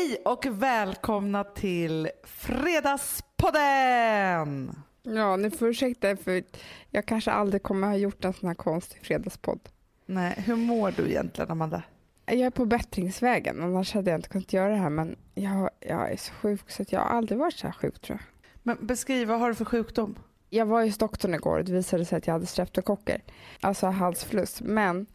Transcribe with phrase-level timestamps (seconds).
[0.00, 4.82] Hej och välkomna till Fredagspodden!
[5.02, 6.42] Ja, ni får ursäkta för
[6.90, 9.60] jag kanske aldrig kommer ha gjort en sån här konstig fredagspodd.
[10.06, 11.82] Nej, hur mår du egentligen Amanda?
[12.26, 16.12] Jag är på bättringsvägen, annars hade jag inte kunnat göra det här men jag, jag
[16.12, 18.26] är så sjuk så att jag har aldrig varit så här sjuk tror jag.
[18.62, 20.18] Men beskriv, vad har du för sjukdom?
[20.50, 23.22] Jag var hos doktorn igår och det visade sig att jag hade streptokocker,
[23.60, 24.60] alltså halsfluss.
[24.60, 25.06] Men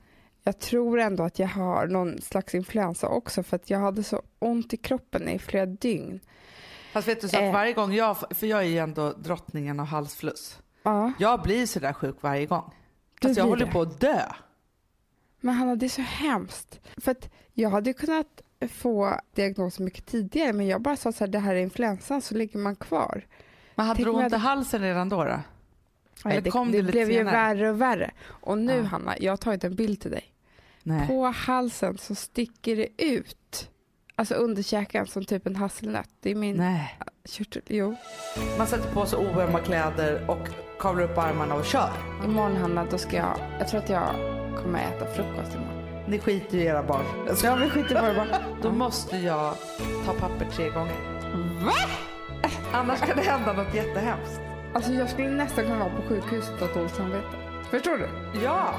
[0.48, 4.22] jag tror ändå att jag har någon slags influensa också för att jag hade så
[4.40, 6.20] ont i kroppen i flera dygn.
[6.94, 7.52] Fast vet du så att Eh.
[7.54, 10.60] varje gång jag, för jag är ju ändå drottningen av halsfluss.
[10.84, 12.74] Ja, Jag blir sådär sjuk varje gång.
[13.22, 13.72] Du Alltså jag håller det.
[13.72, 14.22] på att dö.
[15.40, 16.80] men Hanna det är så hemskt.
[16.98, 21.24] För att jag hade ju kunnat få diagnosen mycket tidigare men jag bara sa så
[21.24, 23.26] här, det här är influensan så ligger man kvar.
[23.76, 25.24] Men hade Tänk du ont i hade- halsen redan då?
[25.24, 25.40] då?
[26.30, 27.36] Eller det det det blev ju senare?
[27.36, 28.12] värre och värre.
[28.28, 28.84] Och nu Ja.
[28.84, 30.24] Hanna, jag har tagit en bild till dig.
[30.88, 31.08] Nej.
[31.08, 33.70] På halsen så sticker det ut.
[34.16, 36.10] Alltså under käken som typ en hasselnöt.
[36.20, 37.00] Det är min Nej.
[37.30, 37.62] körtel.
[37.68, 37.96] Jo.
[38.58, 40.48] Man sätter på sig oömma kläder och
[40.80, 41.90] kavlar upp armarna och kör.
[42.26, 44.10] Imorgon Hanna, då ska jag, jag tror att jag
[44.64, 46.06] kommer äta frukost imorgon.
[46.08, 47.06] Ni skiter ju i era barn.
[47.44, 48.44] Ja, vi skiter på det bara.
[48.62, 49.56] Då måste jag
[50.06, 50.96] ta papper tre gånger.
[51.66, 51.72] Va?
[52.74, 54.42] Annars kan det hända något jättehemskt.
[54.74, 57.28] Alltså jag skulle nästan kunna vara på sjukhuset och ha dåligt samvete.
[57.72, 58.10] Förstår du?
[58.44, 58.74] Ja.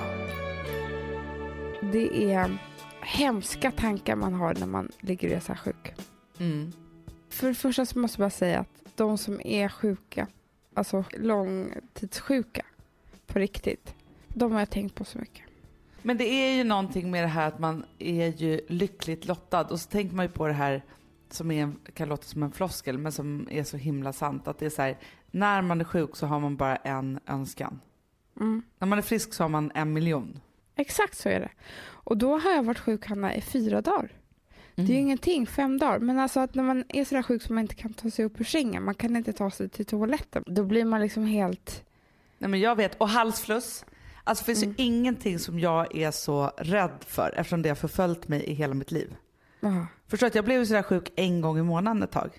[1.82, 2.58] Det är
[3.00, 5.94] hemska tankar man har när man ligger och är så här sjuk.
[6.38, 6.72] Mm.
[7.28, 10.26] För det första så måste jag bara säga att de som är sjuka,
[10.74, 12.64] alltså långtidssjuka
[13.26, 13.94] på riktigt,
[14.28, 15.44] de har jag tänkt på så mycket.
[16.02, 19.80] Men det är ju någonting med det här att man är ju lyckligt lottad och
[19.80, 20.82] så tänker man ju på det här
[21.30, 24.66] som är, kan låta som en floskel men som är så himla sant att det
[24.66, 24.98] är så här
[25.30, 27.80] när man är sjuk så har man bara en önskan.
[28.40, 28.62] Mm.
[28.78, 30.40] När man är frisk så har man en miljon.
[30.76, 31.50] Exakt så är det.
[31.86, 34.10] Och då har jag varit sjuk Hanna i fyra dagar.
[34.74, 35.98] Det är ju ingenting, fem dagar.
[35.98, 38.24] Men alltså att när man är så där sjuk som man inte kan ta sig
[38.24, 41.84] upp ur sängen, man kan inte ta sig till toaletten, då blir man liksom helt...
[42.38, 43.84] Nej men jag vet, och halsfluss.
[44.24, 44.74] Alltså det finns Mm.
[44.78, 48.74] ju ingenting som jag är så rädd för eftersom det har förföljt mig i hela
[48.74, 49.16] mitt liv.
[49.60, 49.86] Ah.
[50.08, 52.30] Förstår att jag blev sådär sjuk en gång i månaden ett tag.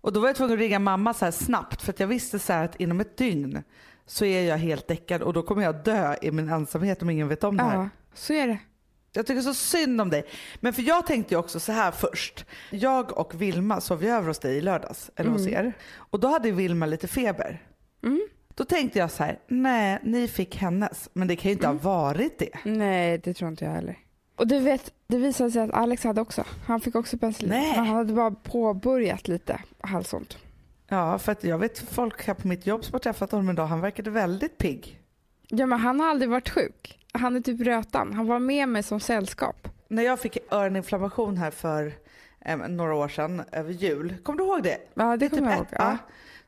[0.00, 2.52] Och då var jag tvungen att ringa mamma så snabbt för att jag visste så
[2.52, 3.62] här att inom ett dygn
[4.06, 7.28] så är jag helt däckad och då kommer jag dö i min ensamhet om ingen
[7.28, 7.76] vet om det här.
[7.76, 8.58] Ja, så är det.
[9.12, 10.24] Jag tycker så synd om dig.
[10.60, 12.44] Men för jag tänkte ju också så här först.
[12.70, 15.72] Jag och Vilma sov ju över hos dig i lördags, eller hos er.
[15.94, 17.62] Och då hade Vilma lite feber.
[18.04, 18.28] Mm.
[18.54, 21.08] Då tänkte jag så här, nej ni fick hennes.
[21.12, 21.78] Men det kan ju inte Mm.
[21.78, 22.50] ha varit det.
[22.64, 23.98] Nej, det tror inte jag heller.
[24.36, 26.44] Och du vet, det visade sig att Alex hade också.
[26.66, 27.50] Han fick också penicillin.
[27.50, 30.38] Men han hade bara påbörjat lite halsont.
[30.88, 33.66] Ja, för att jag vet folk här på mitt jobb som har träffat honom idag,
[33.66, 35.00] han verkade väldigt pigg.
[35.48, 36.98] Ja, men han har aldrig varit sjuk.
[37.12, 38.12] Han är typ rötan.
[38.14, 39.68] Han var med mig som sällskap.
[39.88, 41.92] När jag fick öroninflammation här för
[42.40, 44.78] eh, några år sedan över jul, kommer du ihåg det?
[44.94, 45.66] Ja, det Typ kommer jag ihåg.
[45.66, 45.96] ett, Ja.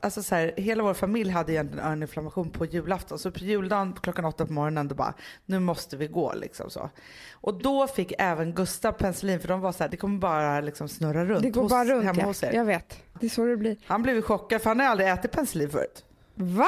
[0.00, 3.18] Alltså så här, hela vår familj hade egentligen öroninflammation på julafton.
[3.18, 5.14] Så på juldagen klockan åtta på morgonen då bara,
[5.46, 6.90] nu måste vi gå liksom så.
[7.32, 10.88] Och då fick även Gustav penicillin för de var så här, det kommer bara liksom
[10.88, 12.26] snurra runt Det går hos, bara runt, hemma ja.
[12.26, 12.52] hos er.
[12.52, 13.02] Jag vet.
[13.20, 13.76] Det är så det blir.
[13.86, 16.04] Han blev chockad för han har aldrig ätit penicillin förut.
[16.34, 16.66] Va?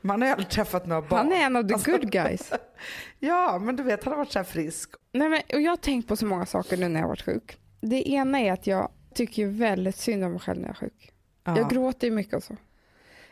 [0.00, 1.18] Man har ju aldrig träffat några barn.
[1.18, 2.52] Han är en av the Alltså- good guys.
[3.18, 4.90] Ja, men du vet han har varit så här frisk.
[5.12, 7.22] Nej, men, och jag har tänkt på så många saker nu när jag har varit
[7.22, 7.56] sjuk.
[7.80, 11.12] Det ena är att jag tycker väldigt synd om mig själv när jag är sjuk.
[11.44, 11.56] Ja.
[11.56, 12.56] Jag gråter ju mycket och så.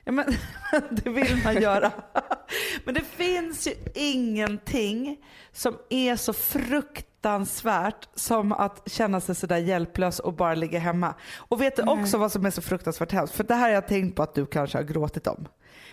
[0.04, 0.26] Ja, men
[0.90, 1.92] det vill man göra.
[2.84, 5.16] Men det finns ju ingenting
[5.52, 11.14] som är så fruktansvärt som att känna sig sådär hjälplös och bara ligga hemma.
[11.36, 13.34] Och vet du också vad som är så fruktansvärt hemskt?
[13.34, 15.48] För det här har jag tänkt på att du kanske har gråtit om.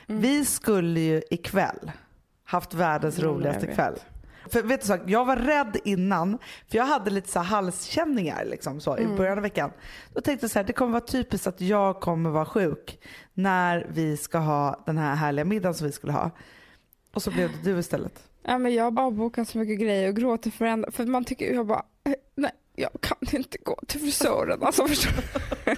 [0.08, 0.22] Mm.
[0.22, 1.92] Vi skulle ju ikväll
[2.44, 4.00] haft världens roligaste kväll.
[4.50, 6.38] För vet du så, jag var rädd innan,
[6.70, 9.14] för jag hade lite så halskänningar liksom så, Mm.
[9.14, 9.72] i början av veckan.
[10.14, 13.00] Då tänkte jag så här, det kommer vara typiskt att jag kommer vara sjuk
[13.34, 16.32] när vi ska ha den här härliga middagen som vi skulle ha.
[17.14, 18.24] Och så blev det du istället.
[18.44, 21.54] Ja, men jag har avbokat så mycket grejer och gråter för enda, för man tycker,
[21.54, 24.64] jag bara, eh, nej, jag kan inte gå till frisören.
[24.64, 25.12] Alltså, förstår
[25.66, 25.72] du?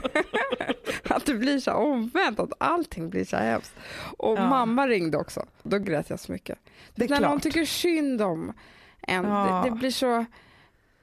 [1.16, 3.74] att det blir så omvänt, att allting blir så här hemskt.
[4.18, 4.50] Och Ja.
[4.50, 6.60] mamma ringde också, då grät jag så mycket.
[6.96, 7.44] Det är när någon klart.
[7.44, 8.54] tycker synd om
[9.08, 9.62] en, Ja.
[9.64, 10.26] det, det blir så...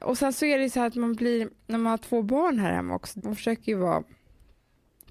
[0.00, 2.58] Och sen så är det så här att man blir, när man har två barn
[2.58, 4.02] här hemma också, man försöker ju vara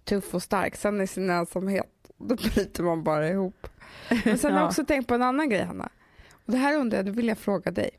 [0.03, 3.67] tuff och stark, sen i sin ensamhet, då bryter man bara ihop.
[4.25, 4.63] Men sen har Ja.
[4.63, 5.89] jag också tänkt på en annan grej Hanna.
[6.45, 7.89] Och det här undrar jag, det vill jag fråga dig.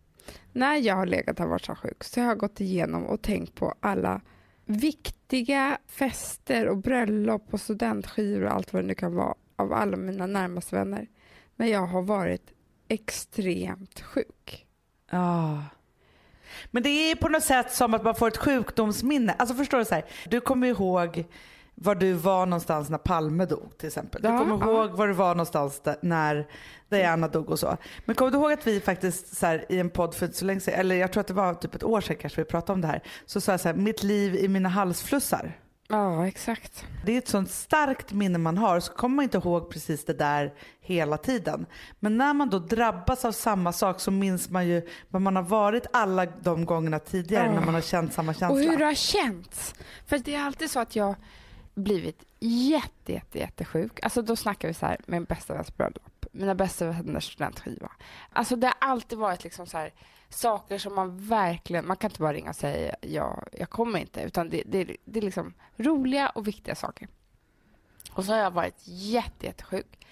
[0.52, 3.55] När jag har legat och varit så sjuk så har jag gått igenom och tänkt
[3.55, 4.20] på alla
[4.64, 9.96] viktiga fester och bröllop och studentskivor och allt vad det nu kan vara av alla
[9.96, 11.08] mina närmaste vänner.
[11.56, 12.52] När jag har varit
[12.88, 14.67] extremt sjuk.
[15.11, 15.64] Ja.
[16.70, 19.34] Men det är på något sätt som att man får ett sjukdomsminne.
[19.38, 21.25] Alltså förstår du så här, du kommer ihåg
[21.78, 24.23] var du var någonstans när Palme dog till exempel.
[24.23, 24.73] Du Ja, kommer ja.
[24.73, 26.46] ihåg var du var någonstans där, när
[26.88, 27.76] Diana dog och så.
[28.05, 30.61] Men kommer du ihåg att vi faktiskt så här, i en podd för så länge
[30.61, 32.81] sedan, eller jag tror att det var typ ett år sedan kanske vi pratade om
[32.81, 33.02] det här.
[33.26, 35.58] Så sa jag så här, mitt liv i mina halsflussar.
[35.88, 36.84] Ja, exakt.
[37.05, 40.12] Det är ett sånt starkt minne man har så kommer man inte ihåg precis det
[40.12, 41.67] där hela tiden.
[42.00, 45.43] Men när man då drabbas av samma sak så minns man ju vad man har
[45.43, 47.52] varit alla de gångerna tidigare Ja.
[47.55, 48.50] när man har känt samma känsla.
[48.50, 49.75] Och hur det har känts.
[50.06, 51.14] För det är alltid så att jag
[51.76, 54.02] blivit jätte, jätte, jättesjuk.
[54.02, 57.93] Alltså då snackar vi så här, min bästa väns bröllop, mina bästa vänners studentskiva.
[58.32, 59.93] Alltså det har alltid varit liksom så här
[60.28, 64.20] saker som man verkligen, man kan inte bara ringa och säga ja, jag kommer inte,
[64.20, 67.08] utan det, det, det är liksom roliga och viktiga saker.
[68.12, 70.06] Och så har jag varit jätte, jättesjuk.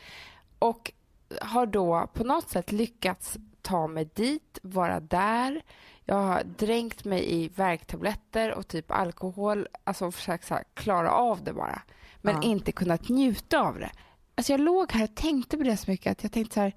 [0.59, 0.93] Och
[1.41, 5.63] har då på något sätt lyckats ta mig dit, vara där.
[6.05, 11.45] Jag har dränkt mig i värktabletter och typ alkohol, alltså försökt så här, klara av
[11.45, 11.83] det bara.
[12.21, 12.43] Men Ja.
[12.43, 13.91] inte kunnat njuta av det.
[14.35, 16.73] Alltså jag låg här och tänkte på det så mycket att jag tänkte så här,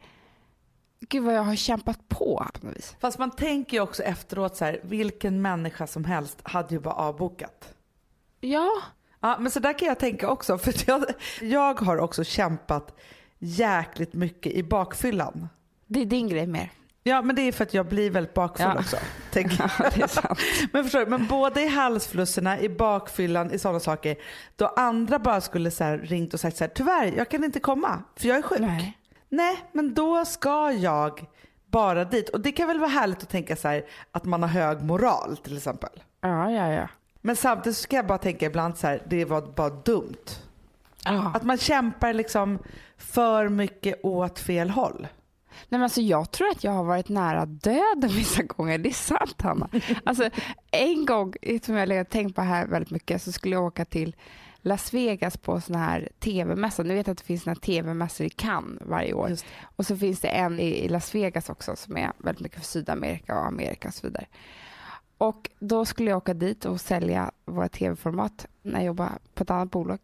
[1.00, 2.96] gud vad jag har kämpat på på något vis.
[3.00, 6.94] Fast man tänker ju också efteråt så här, vilken människa som helst hade ju bara
[6.94, 7.74] avbokat.
[8.40, 8.70] Ja,
[9.20, 10.58] Ja, men så där kan jag tänka också.
[10.58, 11.06] För jag,
[11.42, 13.00] jag har också kämpat
[13.40, 15.50] jäkligt mycket i bakfyllan.
[15.88, 16.72] det är din grej mer.
[17.08, 18.80] Ja, men det är för att jag blir väldigt bakfull Ja.
[18.80, 18.98] också.
[19.34, 19.52] Jag.
[19.96, 20.36] Ja.
[20.74, 24.16] Men förstår du, men både i halsflusserna, i bakfyllan, i sådana saker.
[24.56, 27.60] Då andra bara skulle så här ringt och sagt så här, tyvärr jag kan inte
[27.60, 28.60] komma för jag är sjuk.
[28.60, 28.98] Nej.
[29.30, 29.58] Nej.
[29.72, 31.26] men då ska jag
[31.72, 32.30] bara dit.
[32.30, 35.38] Och det kan väl vara härligt att tänka så här att man har hög moral
[35.38, 35.90] till exempel.
[36.22, 36.88] Ja, ja, ja.
[37.22, 40.26] Men samtidigt så ska jag bara tänka ibland så här, det var bara dumt.
[41.06, 41.32] ja.
[41.36, 42.60] Att man kämpar liksom
[42.98, 45.08] för mycket åt fel håll.
[45.70, 48.78] Nej, men alltså, jag tror att jag har varit nära döden vissa gånger.
[48.78, 49.70] Det är sant, Hanna.
[50.04, 50.30] Alltså,
[50.72, 51.34] en gång
[51.64, 54.16] som jag har tänkt på här väldigt mycket så skulle jag åka till
[54.62, 56.84] Las Vegas på såna här tv-mässor.
[56.84, 59.32] Ni vet att det finns såna tv-mässor i Cannes varje år.
[59.76, 63.40] Och så finns det en i, Las Vegas också som är väldigt mycket för Sydamerika
[63.40, 64.26] och Amerika och så vidare.
[65.18, 69.52] Och då skulle jag åka dit och sälja våra tv-format när jag jobbade på ett
[69.52, 70.00] annat bolag.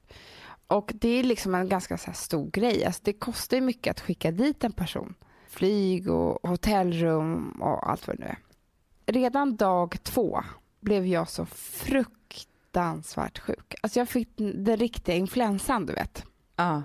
[0.67, 2.85] Och det är liksom en ganska så stor grej.
[2.85, 5.15] Alltså det kostar ju mycket att skicka dit en person.
[5.53, 8.37] Flyg och hotellrum och allt vad det nu är.
[9.05, 10.43] Redan dag två
[10.79, 13.75] blev jag så fruktansvärt sjuk.
[13.81, 16.25] Alltså jag fick den, riktiga influensan, du vet.
[16.55, 16.83] Ja.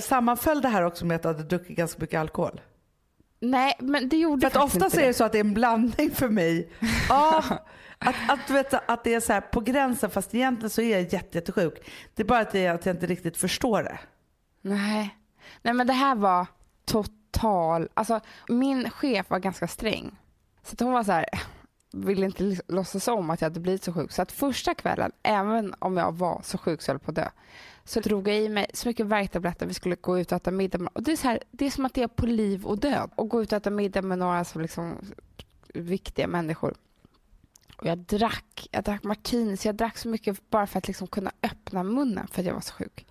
[0.00, 2.60] Sammanföll det här också med att du hade druckit ganska mycket alkohol?
[3.40, 5.54] Nej, men det gjorde För att oftast inte är det så att det är en
[5.54, 6.70] blandning för mig
[7.10, 7.44] av
[7.98, 11.12] att, att, vet, att det är så här på gränsen fast egentligen så är jag
[11.12, 11.90] jätte, jättesjuk.
[12.14, 13.98] Det är bara att, är att jag inte riktigt förstår det.
[14.62, 15.18] Nej.
[15.62, 16.46] Nej, men det här var
[17.30, 17.88] total...
[17.94, 20.16] Alltså, min chef var ganska sträng.
[20.62, 21.38] Så att hon var så här, eh,
[21.92, 24.12] ville inte låtsas om att jag hade blivit så sjuk.
[24.12, 27.14] Så att första kvällen, även om jag var så sjuk så jag höll på att
[27.14, 27.28] dö,
[27.84, 29.66] så drog jag i mig så mycket värktabletter.
[29.66, 30.78] Vi skulle gå ut och äta middag.
[30.78, 32.78] med- Och det, är så här, det är som att det är på liv och
[32.78, 33.10] död.
[33.16, 34.94] att gå ut och äta middag med några som liksom
[35.74, 36.74] viktiga människor.
[37.76, 39.66] Och jag drack, jag drack martinis.
[39.66, 42.60] Jag drack så mycket bara för att liksom kunna öppna munnen för att jag var
[42.60, 43.06] så sjuk.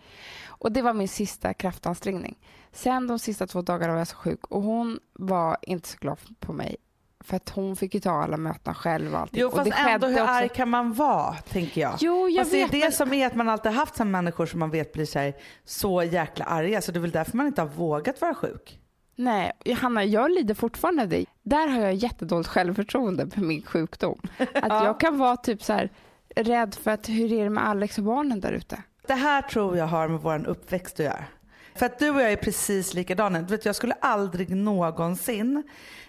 [0.48, 2.36] Och det var min sista kraftansträngning.
[2.78, 6.18] Sen de sista två dagarna var jag så sjuk och hon var inte så glad
[6.40, 6.76] på mig.
[7.20, 9.42] För att hon fick ju ta alla möten själv och allting.
[9.42, 11.94] Jo och fast det ändå hur skedde arg kan man vara tänker jag.
[12.00, 12.72] Jo, jag fast det är vet.
[12.72, 15.20] det men- som är att man alltid haft sådana människor som man vet blir så,
[15.20, 15.34] här,
[15.66, 18.80] så jäkla arga så det är väl därför man inte har vågat vara sjuk.
[19.16, 21.26] Nej, Hanna, jag lider fortfarande av det.
[21.44, 24.20] Där har jag jättedåligt självförtroende med min sjukdom.
[24.40, 24.86] Att Ja.
[24.86, 25.90] jag kan vara typ så här
[26.36, 28.84] rädd för att hur är det med Alex och barnen där ute?
[29.08, 31.24] Det här tror jag har med vår uppväxt att göra.
[31.78, 33.42] För att du och jag är precis likadana.
[33.42, 35.64] Du vet, jag skulle aldrig någonsin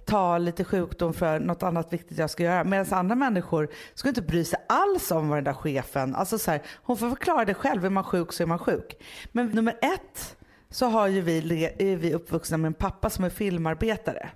[0.05, 2.65] ta lite sjukdom för något annat viktigt jag ska göra.
[2.65, 6.51] Medan andra människor skulle inte bry sig alls om vad den där chefen, alltså så
[6.51, 7.85] här, hon får förklara det själv.
[7.85, 9.03] Är man sjuk så är man sjuk.
[9.33, 10.37] Men nummer ett
[10.71, 14.31] så har ju vi, är vi uppvuxna med en pappa som är filmarbetare.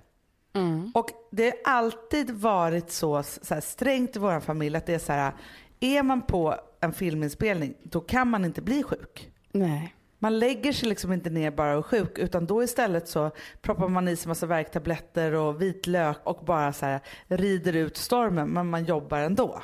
[0.93, 4.99] Och det har alltid varit så, så här, strängt i vår familj att det är
[4.99, 5.33] så här,
[5.79, 9.31] är man på en filminspelning då kan man inte bli sjuk.
[9.51, 9.95] Nej.
[10.23, 14.07] Man lägger sig liksom inte ner bara och sjuk utan då istället så proppar man
[14.07, 18.85] i sig massa värktabletter och vitlök och bara så här rider ut stormen men man
[18.85, 19.61] jobbar ändå.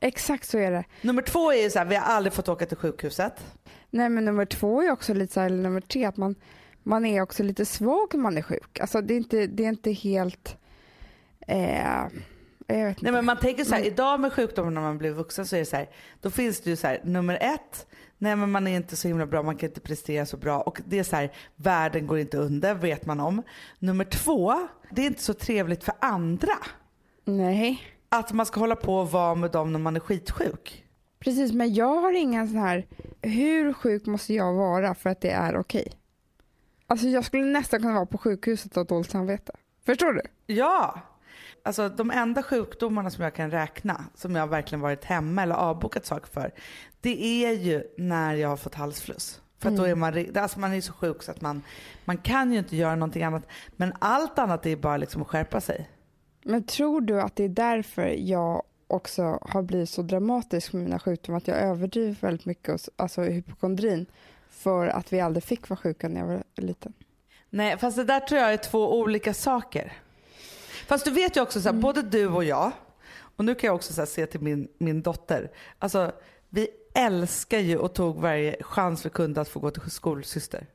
[0.00, 0.84] Exakt så är det.
[1.02, 3.32] Nummer två är ju så här, vi har aldrig fått åka till sjukhuset.
[3.90, 6.34] Nej men nummer två är också lite så här, eller nummer tre, att man,
[6.82, 8.80] man är också lite svag när man är sjuk.
[8.80, 10.56] Alltså det är inte, det är inte helt...
[11.48, 12.02] Eh,
[12.66, 13.02] jag vet inte.
[13.04, 15.56] Nej men man tänker så här, Men- idag med sjukdomen när man blir vuxen så
[15.56, 15.88] är det så här,
[16.20, 17.86] då finns det ju så här, nummer ett,
[18.18, 20.80] nej men man är inte så himla bra, man kan inte prestera så bra och
[20.84, 23.42] det är så här, världen går inte under, vet man om.
[23.78, 26.56] Nummer två, det är inte så trevligt för andra.
[27.24, 27.82] Nej.
[28.08, 30.84] Att man ska hålla på och vara med dem när man är skitsjuk.
[31.18, 32.86] Precis, men jag har ingen sån här,
[33.22, 35.92] hur sjuk måste jag vara för att det är okej?
[36.86, 39.52] Alltså jag skulle nästan kunna vara på sjukhuset och ha dåligt samvete.
[39.86, 40.22] Förstår du?
[40.46, 41.00] Ja!
[41.62, 46.06] Alltså de enda sjukdomarna som jag kan räkna, som jag verkligen varit hemma eller avbokat
[46.06, 46.52] saker för,
[47.00, 49.40] det är ju när jag har fått halsfluss.
[49.58, 51.62] För att då är man, alltså man är så sjuk så att man,
[52.04, 53.42] man kan ju inte göra någonting annat.
[53.76, 55.90] Men allt annat är bara liksom att skärpa sig.
[56.42, 60.98] Men tror du att det är därför jag också har blivit så dramatisk med mina
[60.98, 64.06] sjukdomar, att jag överdriver väldigt mycket, alltså hypokondrin,
[64.50, 66.92] för att vi aldrig fick vara sjuka när jag var liten?
[67.50, 69.92] Nej, fast det där tror jag är två olika saker.
[70.86, 72.72] Fast du vet ju också så här, både du och jag,
[73.36, 75.50] och nu kan jag också så här, se till min, min dotter.
[75.78, 76.12] Alltså,
[76.48, 80.66] vi älskar ju och tog varje chans vi kunde att få gå till skolsyster.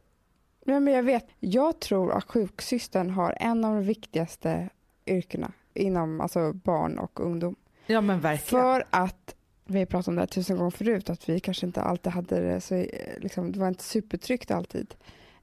[0.65, 4.70] Nej, men jag vet, jag tror att sjuksystern har en av de viktigaste
[5.06, 7.56] yrkena inom alltså barn och ungdom.
[7.86, 8.63] Ja men verkligen.
[8.63, 11.82] För att, vi har pratat om det här tusen gånger förut, att vi kanske inte
[11.82, 12.86] alltid hade det så,
[13.18, 14.96] liksom, det var inte supertryggt alltid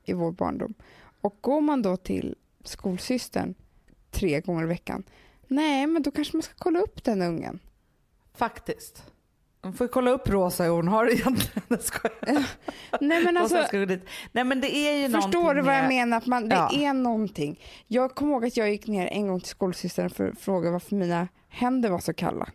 [0.05, 0.75] i vår barndom.
[1.21, 3.55] Och går man då till skolsystern
[4.11, 5.03] tre gånger i veckan,
[5.47, 7.59] nej men då kanske man ska kolla upp den ungen.
[8.35, 9.03] Faktiskt.
[9.63, 11.63] Man får kolla upp Rosa hur hon har det egentligen.
[13.01, 13.67] Nej men alltså.
[14.33, 16.17] Nej men det är ju Förstår du vad jag med- menar?
[16.17, 16.71] Att man, det Ja.
[16.73, 17.61] är någonting.
[17.87, 20.97] Jag kommer ihåg att jag gick ner en gång till skolsystern för att fråga varför
[20.97, 22.49] mina händer var så kalla.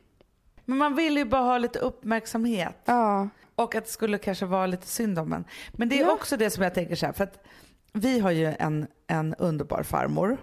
[0.65, 2.75] Men man vill ju bara ha lite uppmärksamhet.
[2.85, 5.45] Ja, Och att det skulle kanske vara lite synd om en.
[5.71, 6.11] Men det är Ja.
[6.11, 7.13] också det som jag tänker så här.
[7.13, 7.43] För att
[7.93, 10.37] vi har ju en, en underbar farmor.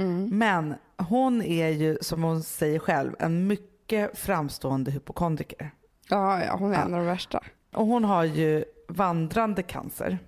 [0.00, 0.38] Mm.
[0.38, 5.70] Men hon är ju som hon säger själv en mycket framstående hypokondriker.
[6.08, 6.82] ja, ja hon är Ja.
[6.84, 7.40] en av de värsta.
[7.74, 10.18] Och hon har ju vandrande cancer.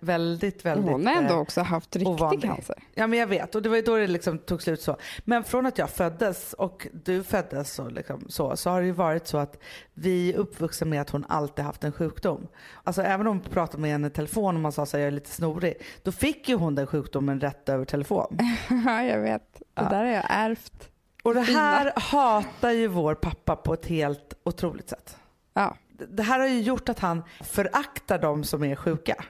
[0.00, 0.90] Väldigt, väldigt.
[0.92, 2.42] Hon har ändå eh, också haft riktig ovanlig.
[2.42, 2.76] cancer.
[2.94, 4.96] Ja men jag vet och det var ju då det liksom tog slut så.
[5.24, 8.92] Men från att jag föddes och du föddes och liksom så, så har det ju
[8.92, 9.58] varit så att
[9.94, 12.48] vi är uppvuxna med att hon alltid haft en sjukdom.
[12.84, 15.10] Alltså även om man pratade med henne i telefon och man sa att jag är
[15.10, 18.38] lite snorig, då fick ju hon den sjukdomen rätt över telefon.
[18.86, 19.54] Ja, jag vet.
[19.54, 19.82] Det Ja.
[19.82, 20.88] där har jag ärvt.
[21.22, 25.16] Och det här hatar ju vår pappa på ett helt otroligt sätt.
[25.54, 25.76] Ja.
[26.08, 29.24] Det här har ju gjort att han föraktar de som är sjuka.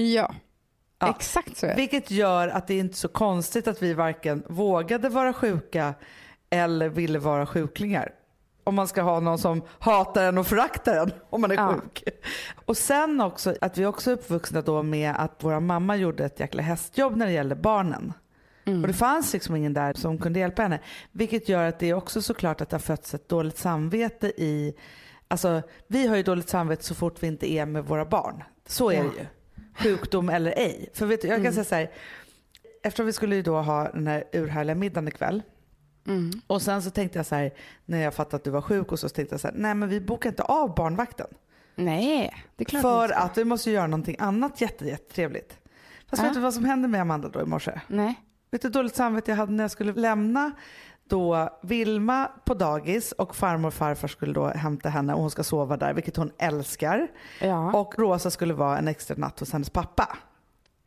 [0.00, 0.34] Ja,
[0.98, 1.10] Ja.
[1.18, 1.76] exakt så är det.
[1.76, 5.94] Vilket gör att det är inte så konstigt att vi varken vågade vara sjuka
[6.50, 8.12] eller ville vara sjuklingar.
[8.64, 11.74] Om man ska ha någon som hatar en och föraktar en om man är Ja.
[11.74, 12.04] sjuk.
[12.64, 16.40] Och sen också att vi också är uppvuxna då med att våra mamma gjorde ett
[16.40, 18.12] jäkla hästjobb när det gäller barnen.
[18.64, 18.80] Mm.
[18.82, 20.80] Och det fanns liksom ingen där som kunde hjälpa henne.
[21.12, 24.74] Vilket gör att det är också såklart att det har fötts ett dåligt samvete i,
[25.28, 28.42] alltså vi har ju dåligt samvete så fort vi inte är med våra barn.
[28.66, 29.02] Så är Ja.
[29.02, 29.26] det ju.
[29.74, 30.90] Sjukdom eller ej.
[30.94, 31.52] För vet du, jag kan Mm.
[31.52, 31.90] säga så här,
[32.82, 35.42] eftersom vi skulle ju då ha den här urhärliga middagen ikväll.
[36.06, 36.30] Mm.
[36.46, 37.52] Och sen så tänkte jag så här,
[37.84, 39.74] när jag fattade att du var sjuk och så, så tänkte jag så här, nej
[39.74, 41.26] men vi bokar inte av barnvakten.
[41.76, 45.58] Nej, det är klart För vi att vi måste göra någonting annat jätte, jättetrevligt.
[46.10, 46.28] Fast Ja.
[46.28, 47.80] vet du vad som hände med Amanda då i morse?
[47.86, 48.14] Nej.
[48.50, 50.52] Vet du hur dåligt samvete jag hade när jag skulle lämna
[51.08, 55.44] då Vilma på dagis och farmor och farfar skulle då hämta henne och hon ska
[55.44, 57.08] sova där, vilket hon älskar.
[57.40, 57.72] Ja.
[57.72, 60.18] Och Rosa skulle vara en extra natt hos hennes pappa.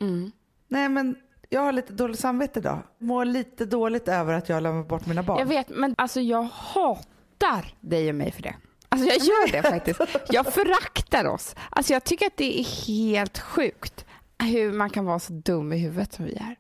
[0.02, 0.32] Mm.
[0.68, 1.16] Nej men
[1.50, 2.80] jag har lite dåligt samvete idag.
[2.98, 5.40] Mår lite dåligt över att jag har lämnat bort mina barn.
[5.40, 8.56] Jag vet, men alltså jag hatar dig och mig för det.
[8.90, 10.00] Alltså jag gör det faktiskt.
[10.30, 11.56] Jag föraktar oss.
[11.70, 14.06] Alltså jag tycker att det är helt sjukt
[14.44, 16.56] hur man kan vara så dum i huvudet som vi är.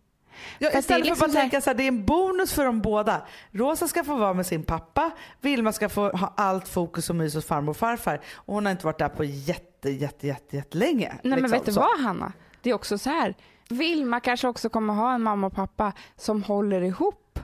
[0.59, 2.53] Ja, För istället för att liksom bara här- tänka så här, det är en bonus
[2.53, 3.21] för dem båda.
[3.51, 7.35] Rosa ska få vara med sin pappa, Vilma ska få ha allt fokus och mys
[7.35, 8.21] hos farmor och farfar.
[8.35, 11.07] Och hon har inte varit där på jätte, jätte, jätte, jättelänge.
[11.09, 11.51] Nej men liksom.
[11.51, 11.79] vet du Så.
[11.79, 12.33] vad Hanna?
[12.61, 13.35] Det är också så här.
[13.69, 17.39] Vilma kanske också kommer ha en mamma och pappa som håller ihop.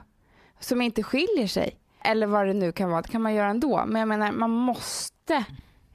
[0.59, 1.77] Som inte skiljer sig.
[2.05, 3.01] Eller vad det nu kan vara.
[3.01, 3.83] Det kan man göra ändå.
[3.88, 5.43] Men jag menar man måste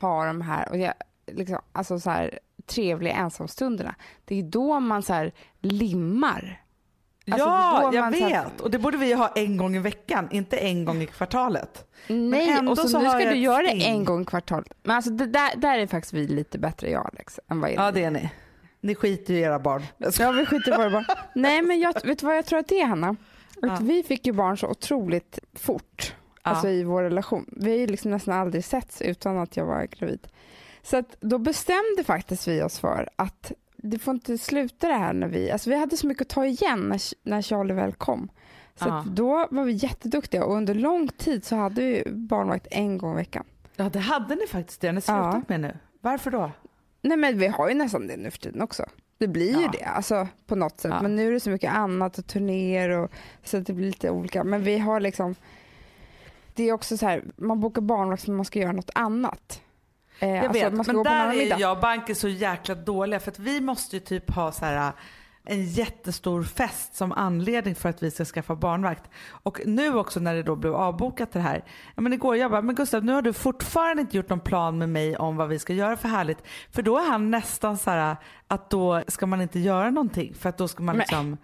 [0.01, 0.95] ha de här, och jag,
[1.27, 3.95] liksom, alltså så här trevliga ensamstunderna.
[4.25, 6.63] Det är då man så här limmar.
[7.33, 8.61] Alltså, ja, jag så här- vet.
[8.61, 11.85] Och det borde vi ha en gång i veckan, inte en gång i kvartalet.
[12.07, 14.73] Nej, och så, så nu ska du göra det en gång i kvartalet.
[14.83, 17.71] Men alltså det där, där är faktiskt vi lite bättre jag och Alex än vad
[17.71, 18.31] Ja, det är ni.
[18.81, 19.83] Ni skiter ju i era barn.
[20.19, 21.05] Ja, vi skiter i våra barn.
[21.35, 23.09] Nej, men jag, vet du vad jag tror att det är, Hanna?
[23.09, 23.17] Att
[23.63, 23.79] Ja.
[23.81, 26.51] Vi fick ju barn så otroligt fort, Ja.
[26.51, 27.45] alltså i vår relation.
[27.57, 30.29] Vi har ju liksom nästan aldrig setts utan att jag var gravid.
[30.83, 35.13] Så att då bestämde faktiskt vi oss för att det får inte sluta det här
[35.13, 38.29] när vi, alltså vi hade så mycket att ta igen när, när Charlie väl kom.
[38.75, 39.05] Så Ja.
[39.07, 43.17] då var vi jätteduktiga och under lång tid så hade vi barnvakt en gång i
[43.17, 43.45] veckan.
[43.77, 44.81] Ja, det hade ni faktiskt.
[44.81, 45.43] Det har ni slutat Ja.
[45.49, 45.77] med nu.
[46.01, 46.51] Varför då?
[47.03, 48.87] Nej men vi har ju nästan det nu för tiden också.
[49.19, 49.71] Det blir ju Ja.
[49.73, 50.95] det alltså, på något sätt.
[51.03, 53.11] Men nu är det så mycket annat och turnéer och
[53.45, 54.45] så att det blir lite olika.
[54.45, 55.35] Men vi har liksom
[56.55, 59.61] det är också så här, man bokar barnvakt för man ska göra något annat.
[60.19, 63.39] Eh, Jag alltså, vet, men där är jag och Banke så jäkla dåliga för att
[63.39, 64.93] vi måste ju typ ha så här
[65.51, 69.11] en jättestor fest som anledning för att vi ska skaffa barnvakt.
[69.31, 71.65] Och nu också när det då blev avbokat det här.
[71.95, 74.79] Ja, men igår jag bara, men Gustav nu har du fortfarande inte gjort någon plan
[74.79, 76.39] med mig om vad vi ska göra för härligt.
[76.73, 78.17] För då är han nästan så här
[78.49, 81.37] att då ska man inte göra någonting för att då ska man Men- liksom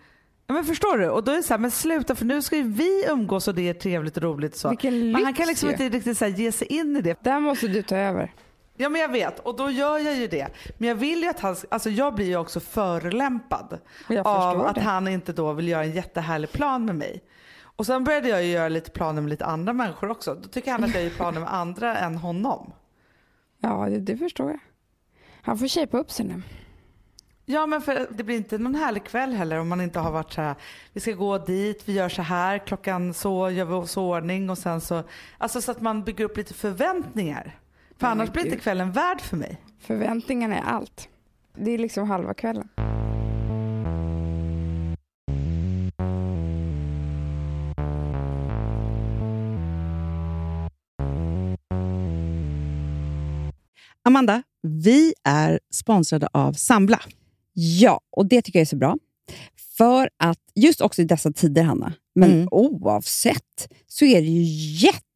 [0.46, 1.08] Ja, men förstår du?
[1.10, 3.54] Och då är det så här, men sluta för nu ska ju vi umgås och
[3.54, 4.56] det är trevligt och roligt.
[4.56, 4.68] Så.
[4.68, 5.72] Vilken Men han lyx kan liksom ju.
[5.72, 7.18] inte riktigt så här, ge sig in i det.
[7.24, 8.32] Där måste du ta över.
[8.76, 10.48] Ja men jag vet och då gör jag ju det.
[10.78, 13.78] Men jag vill ju att han, alltså jag blir ju också förolämpad
[14.08, 14.80] Jag av att det.
[14.80, 17.22] han inte då vill göra en jättehärlig plan med mig.
[17.62, 20.34] Och sen började jag ju göra lite planer med lite andra människor också.
[20.34, 22.72] Då tycker han att jag gör planer med andra än honom.
[23.60, 24.60] Ja, det, det förstår jag.
[25.42, 26.42] Han får shapea upp sig nu.
[27.46, 30.32] Ja men för det blir inte någon härlig kväll heller om man inte har varit
[30.32, 30.54] så här.
[30.92, 34.58] Vi ska gå dit, vi gör så här, klockan så gör vi oss ordning och
[34.58, 35.02] sen så.
[35.38, 37.58] Alltså så att man bygger upp lite förväntningar.
[38.04, 39.60] För annars blir inte kvällen värd för mig.
[39.78, 41.08] Förväntningarna är allt.
[41.56, 42.68] Det är liksom halva kvällen.
[54.02, 57.00] Amanda, vi är sponsrade av Sambla.
[57.52, 58.96] Ja, och det tycker jag är så bra.
[59.76, 62.48] För att just också i dessa tider, Hanna, men Mm.
[62.50, 64.42] oavsett, så är det ju
[64.86, 65.00] jätte,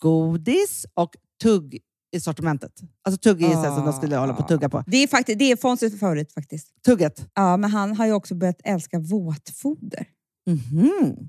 [0.00, 1.78] godis och tugg
[2.12, 2.72] i sortimentet.
[3.02, 3.76] Alltså tugg är ah.
[3.76, 4.84] som de skulle hålla på att tugga på.
[4.86, 6.82] Det är, faktiskt, det är Fonzies favorit faktiskt.
[6.84, 7.26] Tugget.
[7.34, 10.06] Ja, men han har ju också börjat älska våtfoder.
[10.46, 11.28] Mhm.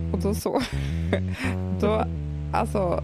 [0.13, 0.61] och då så,
[1.81, 2.05] då,
[2.53, 3.03] alltså,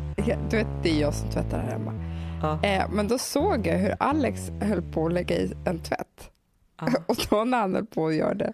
[0.50, 1.94] du vet det är jag som tvättar här hemma.
[2.42, 2.64] Ja.
[2.64, 6.32] Eh, men då såg jag hur Alex höll på att lägga i en tvätt.
[6.80, 6.88] Ja.
[7.08, 8.54] Och då när han höll på att göra det,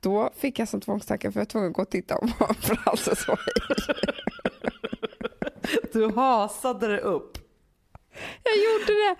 [0.00, 3.24] då fick jag som tvångstanke för jag var tvungen att gå och titta om Frances
[3.24, 3.36] så
[5.92, 7.38] Du hasade det upp.
[8.42, 9.16] Jag gjorde det.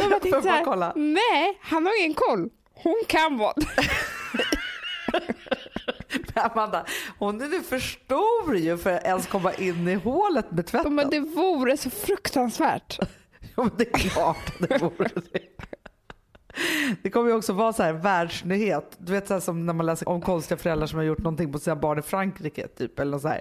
[0.00, 0.92] Men jag tänkte jag så bara här, kolla?
[0.96, 2.50] nej, han har ingen koll.
[2.74, 3.54] Hon kan vad.
[6.54, 6.86] Amanda,
[7.18, 10.94] hon är nu för stor ju för att ens komma in i hålet med tvätten.
[10.94, 12.98] Men det vore så fruktansvärt.
[13.56, 15.40] Ja, men det är klart det vore det.
[17.02, 18.96] Det kommer ju också vara så här världsnyhet.
[18.98, 21.52] Du vet så här som när man läser om konstiga föräldrar som har gjort någonting
[21.52, 22.66] på sina barn i Frankrike.
[22.66, 23.40] Typ, eller så, här.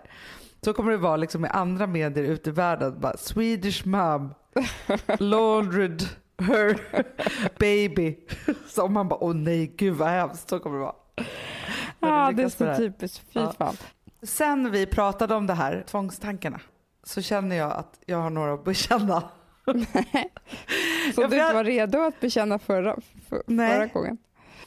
[0.62, 3.00] så kommer det vara liksom i andra medier ute i världen.
[3.00, 4.34] Bara, Swedish mom
[5.20, 6.04] laundered
[6.40, 6.80] her
[7.60, 8.18] baby.
[8.68, 10.50] Så man bara, åh nej gud vad hemskt.
[10.50, 10.96] Så kommer det vara.
[12.00, 13.26] Ja, det är så typiskt.
[13.34, 13.54] Fy Ja.
[13.58, 13.78] fan.
[14.24, 16.60] Sen vi pratade om det här, tvångstankarna,
[17.04, 19.24] så känner jag att jag har några att bekänna.
[21.16, 22.96] Så Ja, du inte var redo att bekänna förra,
[23.30, 23.74] för, Nej.
[23.78, 24.18] förra gången?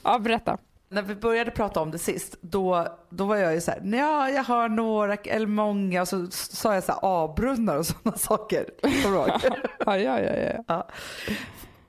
[0.03, 0.57] Ja, berätta.
[0.89, 4.29] När vi började prata om det sist, då, då var jag ju så här, ja
[4.29, 8.65] jag har några eller många och så sa jag så här A-brunnar och sådana saker.
[8.81, 9.29] Kommer du ihåg?
[9.85, 10.63] Ja, ja, ja, ja.
[10.67, 10.87] ja.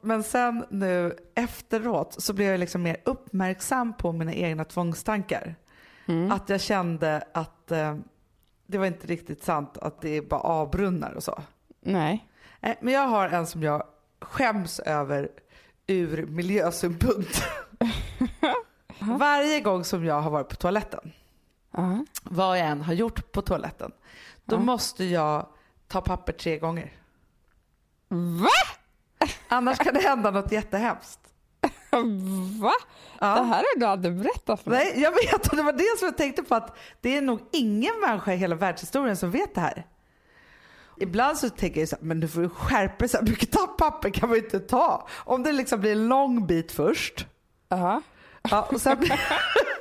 [0.04, 5.54] Men sen nu efteråt så blev jag liksom mer uppmärksam på mina egna tvångstankar.
[6.06, 6.32] Mm.
[6.32, 7.96] Att jag kände att eh,
[8.66, 11.42] det var inte riktigt sant att det är bara A-brunnar och så.
[11.80, 12.28] Nej.
[12.60, 13.82] Nej, Men jag har en som jag
[14.20, 15.28] skäms över
[15.86, 17.42] ur miljösynpunkt.
[19.00, 21.12] Varje gång som jag har varit på toaletten,
[21.70, 22.04] Ja.
[22.22, 23.92] vad jag än har gjort på toaletten,
[24.44, 24.60] då Ja.
[24.60, 25.46] måste jag
[25.88, 26.92] ta papper tre gånger.
[28.08, 28.48] Va?
[29.48, 31.18] Annars kan det hända något jättehemskt.
[32.60, 32.72] Va?
[33.18, 33.26] Det Ja.
[33.42, 34.84] här har du aldrig berättat för mig.
[34.94, 37.40] Nej, jag vet och det var det som jag tänkte på att det är nog
[37.52, 39.86] ingen människa i hela världshistorien som vet det här.
[41.00, 43.50] Ibland så tänker jag så här, men du får ju skärpa dig, så här mycket
[43.78, 45.08] papper kan man ju inte ta.
[45.14, 47.26] Om det liksom blir en lång bit först,
[47.68, 48.02] Ja.
[48.50, 48.98] Ja, och sen,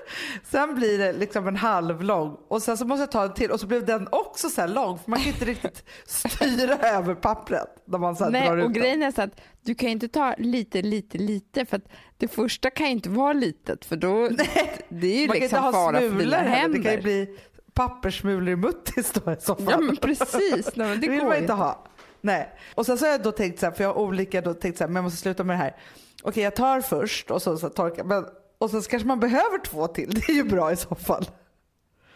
[0.44, 3.52] sen blir det liksom en halv lång och sen så måste jag ta en till
[3.52, 7.16] och så blev den också så här lång för man kan inte riktigt styra över
[7.16, 8.82] pappret när man så här drar Nej, ut och den.
[8.82, 11.88] grejen är så att du kan inte ta lite, lite, lite för att
[12.18, 14.28] det första kan ju inte vara litet för då
[14.90, 16.78] det är ju Man inte liksom fara för dina händer.
[16.80, 17.38] Det kan ju bli
[17.74, 19.68] papperssmulor i muttis då i så fall.
[19.70, 21.86] Ja men precis, Nej, men det, det vill går man ju inte ha.
[22.22, 22.50] Nej.
[22.76, 24.78] Och sen så har jag då tänkt så här, för jag har olika då tänkt
[24.78, 25.76] så här, men jag måste sluta med det här.
[26.24, 28.26] Okej jag tar först och så, så torkar men
[28.64, 30.10] och sen så kanske man behöver två till.
[30.10, 31.26] Det är ju bra i så fall.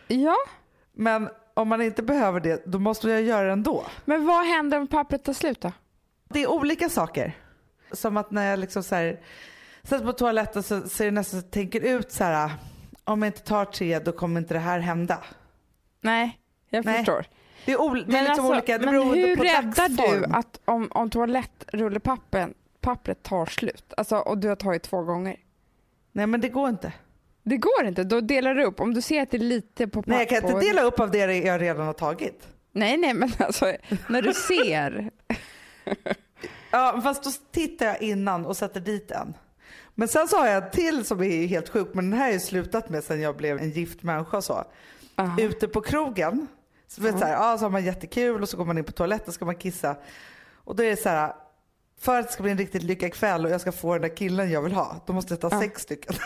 [0.08, 0.36] Ja,
[0.94, 3.86] Men om man inte behöver det, då måste jag göra det ändå.
[4.06, 5.72] men vad händer om pappret tar slut då?
[6.30, 7.34] Det är olika saker.
[7.92, 9.20] Som att när jag liksom så här,
[9.84, 12.52] sätter på toaletten så, är det nästan så jag tänker ut så här,
[13.04, 15.24] om jag inte tar tre då kommer inte det här hända.
[16.02, 16.98] Nej, jag Nej.
[16.98, 17.26] förstår.
[17.66, 20.22] Det är, ol- det är liksom olika, det men hur räddar dagsform.
[20.22, 22.50] du att om, om toalettrullepappret
[22.82, 25.36] pappret tar slut, alltså, och du har tagit två gånger?
[26.18, 26.94] Nej men det går inte.
[27.44, 28.80] Det går inte, då delar du upp.
[28.80, 30.10] Om du ser att det är lite på papper.
[30.12, 32.48] Nej jag kan inte dela upp av det jag redan har tagit.
[32.72, 33.74] Nej, nej, men alltså
[34.10, 35.12] när du ser.
[36.72, 39.34] Ja fast då tittar jag innan och sätter dit en.
[39.96, 42.32] Men sen så har jag en till som är helt sjuk men den här har
[42.32, 44.64] jag slutat med sen jag blev en gift människa så.
[45.16, 45.42] Aha.
[45.42, 46.48] ute på krogen.
[46.88, 48.92] Så, vet, så, här, ja, så har man jättekul och så går man in på
[48.92, 49.96] toaletten och ska man kissa.
[50.56, 51.34] Och då är det så här,
[52.02, 54.16] för att det ska bli en riktigt lyckad kväll och jag ska få den där
[54.18, 55.62] killen jag vill ha, då måste jag ta Ja.
[55.62, 56.16] sex stycken.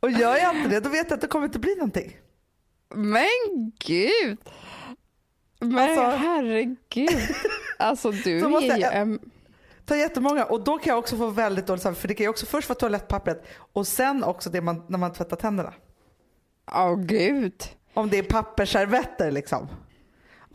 [0.00, 2.16] och gör jag inte det, då vet jag att det kommer inte bli någonting.
[2.94, 4.38] Men gud!
[5.60, 7.28] Men Alltså- herregud.
[7.78, 9.18] Alltså du är ju jag-.
[9.86, 12.30] Ta jättemånga och då kan jag också få väldigt dåligt samvete för det kan ju
[12.30, 15.74] också först vara toalettpappret och sen också det man, när man tvättar tänderna.
[16.74, 17.62] Åh gud.
[17.94, 19.68] Om det är pappersservetter liksom.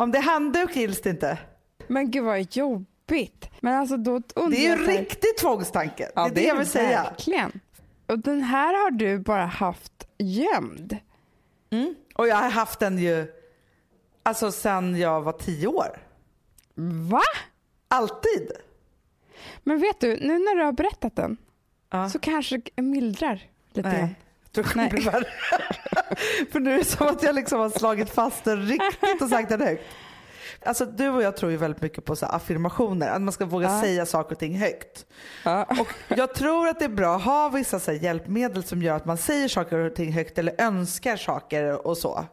[0.01, 1.37] Om det är handduk gills det inte.
[1.87, 3.49] Men gud vad jobbigt.
[3.59, 6.11] Men alltså då Det är ju en riktig tvångstanke.
[6.15, 7.03] Ja, det är det jag vill säga.
[7.03, 7.59] Verkligen.
[8.07, 10.97] Och den här har du bara haft gömd.
[11.69, 11.95] Mm.
[12.15, 13.27] Och jag har haft den ju
[14.23, 15.97] alltså sen jag var tio år.
[17.09, 17.21] Va?
[17.87, 18.51] Alltid.
[19.63, 21.37] Men vet du, nu när du har berättat den
[21.89, 22.09] Ja.
[22.09, 24.01] så kanske det mildrar lite grann.
[24.01, 24.01] Nej.
[24.01, 24.15] Jag
[24.53, 25.25] tror det kommer bli värre.
[26.51, 29.49] För nu är det som att jag liksom har slagit fast den riktigt och sagt
[29.49, 29.83] den högt.
[30.65, 33.67] Alltså du och jag tror ju väldigt mycket på så affirmationer, att man ska våga
[33.69, 33.81] Ja.
[33.81, 35.05] säga saker och ting högt.
[35.45, 35.63] Ja.
[35.79, 35.87] Och
[36.17, 39.17] jag tror att det är bra att ha vissa så hjälpmedel som gör att man
[39.17, 42.25] säger saker och ting högt eller önskar saker och så.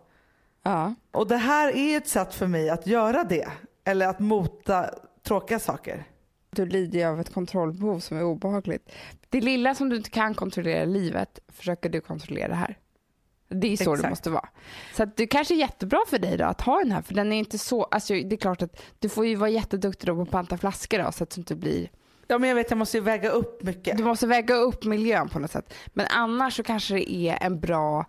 [0.62, 0.94] ja.
[1.12, 3.48] Och det här är ett sätt för mig att göra det.
[3.84, 4.90] Eller att mota
[5.26, 6.04] tråkiga saker.
[6.50, 8.92] Du lider ju av ett kontrollbehov som är obehagligt.
[9.28, 12.78] Det lilla som du inte kan kontrollera i livet försöker du kontrollera här.
[13.48, 14.02] Det är så Exakt.
[14.02, 14.48] det måste vara.
[14.94, 17.32] Så att det kanske är jättebra för dig då att ha den här för den
[17.32, 20.22] är inte så, alltså det är klart att du får ju vara jätteduktig då på
[20.22, 21.90] att panta flaskor då så att du inte blir,
[22.30, 23.96] Ja men jag vet jag måste ju väga upp mycket.
[23.98, 25.74] du måste väga upp miljön på något sätt.
[25.86, 28.06] Men annars så kanske det är en bra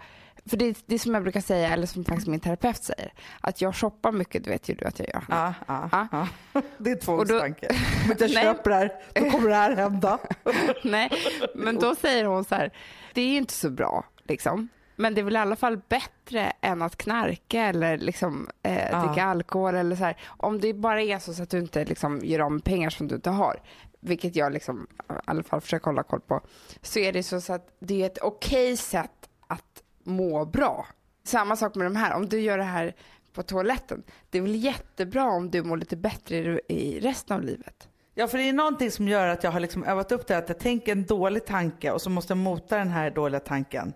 [0.49, 3.61] för det, det är som jag brukar säga, eller som faktiskt min terapeut säger, att
[3.61, 5.23] jag shoppar mycket, det vet ju du att jag gör.
[5.29, 6.07] Ja, ja, Ja.
[6.53, 6.61] ja.
[6.77, 7.67] Det är tvångstanke.
[8.05, 10.19] Om inte jag köper det här, då kommer det här hända.
[10.83, 11.11] Nej,
[11.55, 12.71] men då säger hon så här,
[13.13, 14.67] det är ju inte så bra liksom.
[14.95, 19.23] Men det är väl i alla fall bättre än att knarka eller liksom, eh, dricka
[19.23, 20.17] alkohol eller så här.
[20.27, 23.15] Om det bara är så, så att du inte liksom, gör om pengar som du
[23.15, 23.61] inte har,
[23.99, 26.41] vilket jag liksom, i alla fall försöker hålla koll på,
[26.81, 29.11] så är det så, så att det är ett okej sätt
[29.47, 30.87] att må bra.
[31.23, 32.95] Samma sak med de här, om du gör det här
[33.33, 37.87] på toaletten, det är väl jättebra om du mår lite bättre i, resten av livet.
[38.13, 40.49] Ja för det är någonting som gör att jag har liksom övat upp det att
[40.49, 43.93] jag tänker en dålig tanke och så måste jag mota den här dåliga tanken.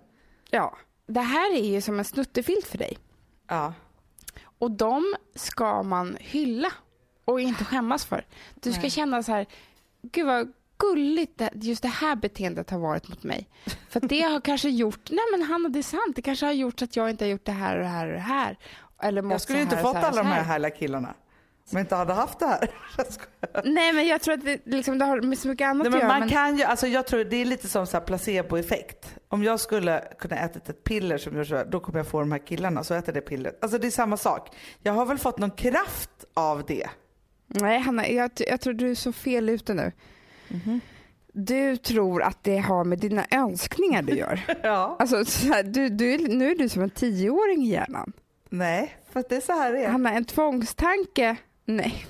[0.50, 2.98] Ja, det här är ju som en snuttefilt för dig.
[3.48, 3.74] Ja.
[4.60, 6.72] Och de ska man hylla
[7.26, 8.26] och inte skämmas för.
[8.56, 8.90] Du ska Nej.
[8.90, 9.46] känna så här,
[10.02, 13.50] gud vad gulligt det, just det här beteendet har varit mot mig.
[13.90, 16.82] För det har kanske gjort, nej men Hanna det är sant, det kanske har gjort
[16.82, 18.58] att jag inte har gjort det här och det här och det här.
[19.02, 21.14] Eller Jag skulle inte fått alla de här härliga killarna.
[21.72, 22.70] Om jag inte hade haft det här.
[23.64, 25.98] Nej men jag tror att det, liksom, det har med så mycket annat Nej, men
[25.98, 26.12] att göra.
[26.14, 29.16] man men- kan ju, alltså jag tror det är lite som så här placeboeffekt.
[29.28, 32.32] Om jag skulle kunna äta ett piller som gör så då kommer jag få de
[32.32, 33.64] här killarna, så äter det pillret.
[33.64, 34.56] Alltså det är samma sak.
[34.82, 36.90] Jag har väl fått någon kraft av det.
[37.48, 39.92] Nej Hanna, jag, jag tror du är så fel ute nu.
[41.34, 44.40] Du tror att det har med dina önskningar du gör.
[44.64, 44.96] Ja.
[45.00, 48.14] Alltså, så här, du, du, nu är du som en tioåring i hjärnan.
[48.50, 49.90] Nej, för att det är så här det är.
[49.90, 51.36] Hanna, en tvångstanke,
[51.66, 52.06] nej.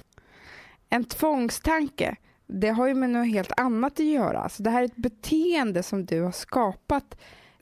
[0.90, 2.16] En tvångstanke,
[2.48, 4.40] det har ju med något helt annat att göra.
[4.40, 7.16] Alltså, det här är ett beteende som du har skapat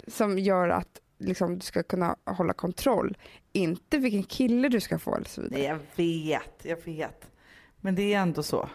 [0.07, 3.17] som gör att liksom, du ska kunna hålla kontroll.
[3.53, 5.59] Inte vilken kille du ska få eller så vidare.
[5.59, 7.25] Nej, jag vet, jag vet.
[7.81, 8.69] Men det är ändå så.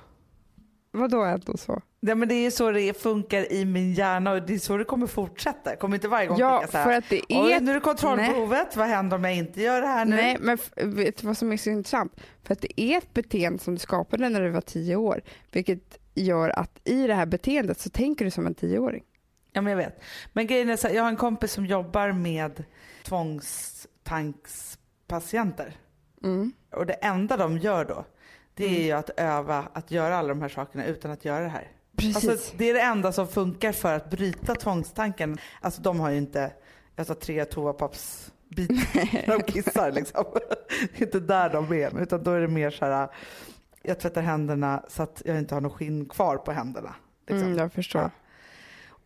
[0.97, 1.83] Vadå ändå så?
[2.01, 4.85] Ja, men det är så det funkar i min hjärna och det är så det
[4.85, 5.77] kommer fortsätta.
[5.77, 7.61] Kommer inte varje gång Ja, tänka så här, för att det är...
[7.61, 10.17] nu är det kontrollbehovet, vad händer om jag inte gör det här nu?
[10.17, 12.17] Nej, men vet du vad som är så intressant?
[12.43, 15.99] För att det är ett beteende som du skapade när du var tio år, vilket
[16.15, 19.05] gör att i det här beteendet så tänker du som en tioåring.
[19.53, 20.01] Ja, men jag vet.
[20.33, 22.65] Men grejen är så här, jag har en kompis som jobbar med
[23.03, 25.77] tvångstankspatienter.
[26.25, 26.53] Mm.
[26.73, 28.05] Och det enda de gör då,
[28.57, 31.49] det är ju att öva att göra alla de här sakerna utan att göra det
[31.49, 31.69] här.
[31.97, 32.29] Precis.
[32.29, 35.39] Alltså, det är det enda som funkar för att bryta tvångstanken.
[35.61, 36.53] Alltså de har ju inte,
[36.97, 40.25] jag tar tre toapappsbitar när de kissar liksom.
[40.81, 43.09] Det är inte där de är, utan då är det mer så här,
[43.83, 46.95] jag tvättar händerna så att jag inte har något skinn kvar på händerna.
[47.27, 47.47] Liksom.
[47.47, 48.03] mm, jag förstår.
[48.03, 48.11] Ja.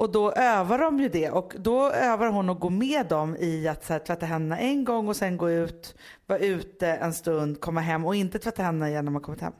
[0.01, 3.69] Och då övar de ju det och då övar hon att gå med dem i
[3.69, 5.95] att så här, tvätta händerna en gång och sen gå ut,
[6.27, 9.53] vara ute en stund, komma hem och inte tvätta händerna igen när man kommit hem.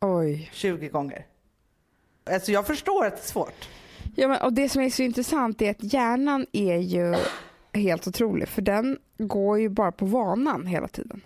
[0.00, 0.50] Oj.
[0.52, 1.26] 20 gånger.
[2.30, 3.68] Alltså jag förstår att det är svårt.
[4.16, 7.16] Ja, men, och det som är så intressant är att hjärnan är ju
[7.72, 11.20] helt otrolig, för den går ju bara på vanan hela tiden.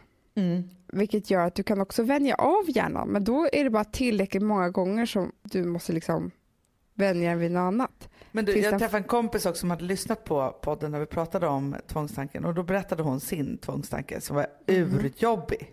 [0.92, 4.42] Vilket gör att du kan också vänja av hjärnan, men då är det bara tillräckligt
[4.42, 6.30] många gånger som du måste liksom
[6.94, 8.08] vänja den vid något annat.
[8.36, 11.46] Men du, jag träffade en kompis också som hade lyssnat på podden när vi pratade
[11.46, 15.70] om tvångstanken och då berättade hon sin tvångstanke som var urjobbig.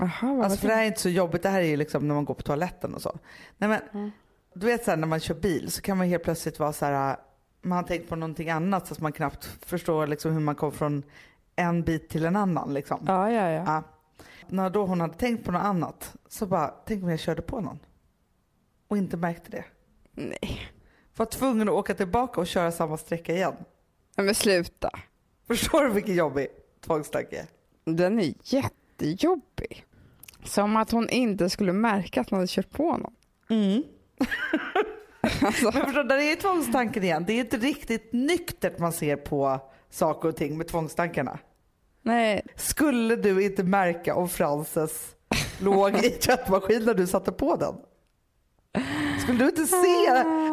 [0.00, 2.08] Aha, vad Alltså för det här är inte så jobbigt, det här är ju liksom
[2.08, 3.18] när man går på toaletten och så.
[3.58, 4.10] Nej men, Mm.
[4.54, 6.84] du vet så här, när man kör bil så kan man helt plötsligt vara så
[6.84, 7.16] här,
[7.62, 10.70] man har tänkt på någonting annat så att man knappt förstår liksom hur man kommer
[10.72, 11.02] från
[11.56, 13.04] en bit till en annan liksom.
[13.06, 13.62] Ja, ja, ja.
[13.66, 13.82] Ja.
[14.48, 17.60] När då hon hade tänkt på något annat så bara, tänk om jag körde på
[17.60, 17.78] någon.
[18.88, 19.64] Och inte märkte det.
[20.12, 20.70] Nej.
[21.16, 23.54] Var tvungen att åka tillbaka och köra samma sträcka igen.
[24.16, 24.90] Nej, men sluta.
[25.46, 26.46] Förstår du vilken jobbig
[26.80, 27.46] tvångstanke?
[27.84, 29.84] Den är jättejobbig.
[30.44, 33.14] Som att hon inte skulle märka att man hade kört på någon.
[33.50, 33.82] Mm.
[35.42, 37.24] Alltså, Men förstår, där är tvångstanken igen.
[37.26, 41.38] Det är inte riktigt nyktert man ser på saker och ting med tvångstankarna.
[42.02, 45.14] nej, Skulle du inte märka om Frances
[45.60, 47.74] låg i tvättmaskinen när du satte på den?
[49.24, 50.08] Skulle du inte se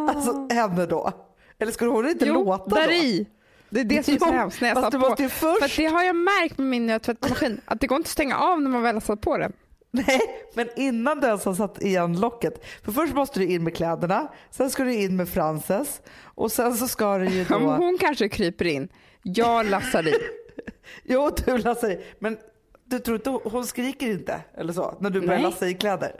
[0.09, 1.11] alltså, henne då?
[1.59, 2.93] Eller skulle hon inte jo, låta där då?
[2.93, 3.27] i.
[3.69, 5.09] Det är det som är så hemskt när jag satt du på.
[5.09, 5.77] måste ju För först...
[5.77, 8.61] det har jag märkt med min nya tvättmaskin, att det går inte att stänga av
[8.61, 9.53] när man väl har satt på den.
[9.91, 10.19] Nej,
[10.53, 12.65] men innan du ens har satt igen locket.
[12.83, 16.73] För först måste du in med kläderna, sen ska du in med Frances och sen
[16.77, 17.55] så ska du ju då...
[17.57, 18.89] hon kanske kryper in,
[19.23, 20.13] jag lassar i.
[21.03, 22.03] Jo, du lassar i.
[22.19, 22.37] Men
[22.85, 25.43] du tror inte hon skriker inte eller så när du börjar Nej.
[25.43, 26.11] lassa i kläder?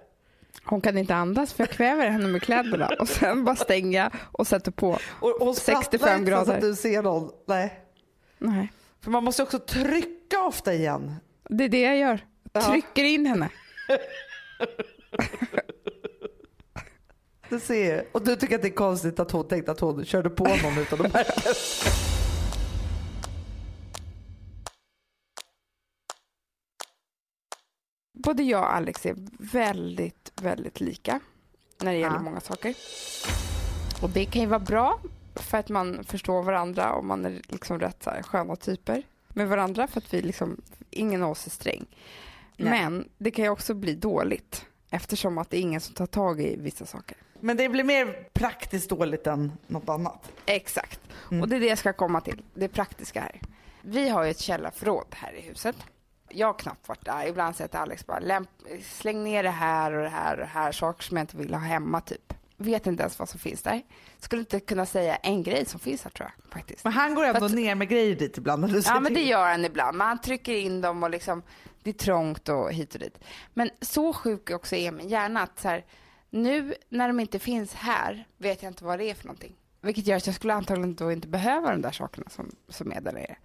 [0.64, 4.12] Hon kan inte andas för jag kväver henne med kläderna och sen bara stänger jag
[4.32, 4.98] och sätter på.
[5.20, 6.54] Och, och 65 inte så grader.
[6.56, 7.32] att du ser någon.
[7.48, 7.80] Nej.
[8.38, 8.72] Nej,
[9.04, 11.16] För man måste också trycka ofta igen.
[11.50, 12.26] det är det jag gör.
[12.54, 12.62] Ja.
[12.62, 13.50] Trycker in henne.
[17.50, 18.04] Du ser.
[18.12, 20.78] Och du tycker att det är konstigt att hon tänkte att hon körde på någon
[20.78, 21.32] utan att märka
[28.32, 31.20] Både jag och Alex är väldigt, väldigt lika
[31.82, 32.22] när det gäller Ja.
[32.22, 32.76] många saker.
[34.02, 35.00] Och det kan ju vara bra
[35.36, 39.48] för att man förstår varandra och man är liksom rätt så här sköna typer med
[39.48, 41.86] varandra för att vi liksom, ingen av oss är sträng.
[42.58, 42.70] Nej.
[42.70, 46.42] Men det kan ju också bli dåligt eftersom att det är ingen som tar tag
[46.42, 47.18] i vissa saker.
[47.40, 50.32] Men det blir mer praktiskt dåligt än något annat.
[50.46, 51.00] Exakt.
[51.32, 51.42] Mm.
[51.42, 53.42] Och det är det jag ska komma till, det praktiska här.
[53.82, 55.76] Vi har ju ett källarförråd här i huset.
[56.34, 57.28] Jag har knappt varit där.
[57.28, 58.50] Ibland säger jag till Alex bara, Lämp,
[58.84, 61.54] släng ner det här och det här och det här, saker som jag inte vill
[61.54, 62.34] ha hemma typ.
[62.58, 63.82] Vet inte ens vad som finns där.
[64.20, 66.84] Skulle inte kunna säga en grej som finns här tror jag faktiskt.
[66.84, 68.74] Men han går ändå Fast- ner med grejer dit ibland.
[68.74, 69.98] Du Ja men det gör han ibland.
[69.98, 71.44] Men han trycker in dem och liksom,
[71.84, 73.20] det är trångt och hit och dit.
[73.54, 75.86] Men så sjuk också är min hjärna att så här,
[76.30, 79.56] nu när de inte finns här vet jag inte vad det är för någonting.
[79.82, 83.02] Vilket gör att jag skulle antagligen då inte behöva de där sakerna som, som är
[83.02, 83.36] där nere.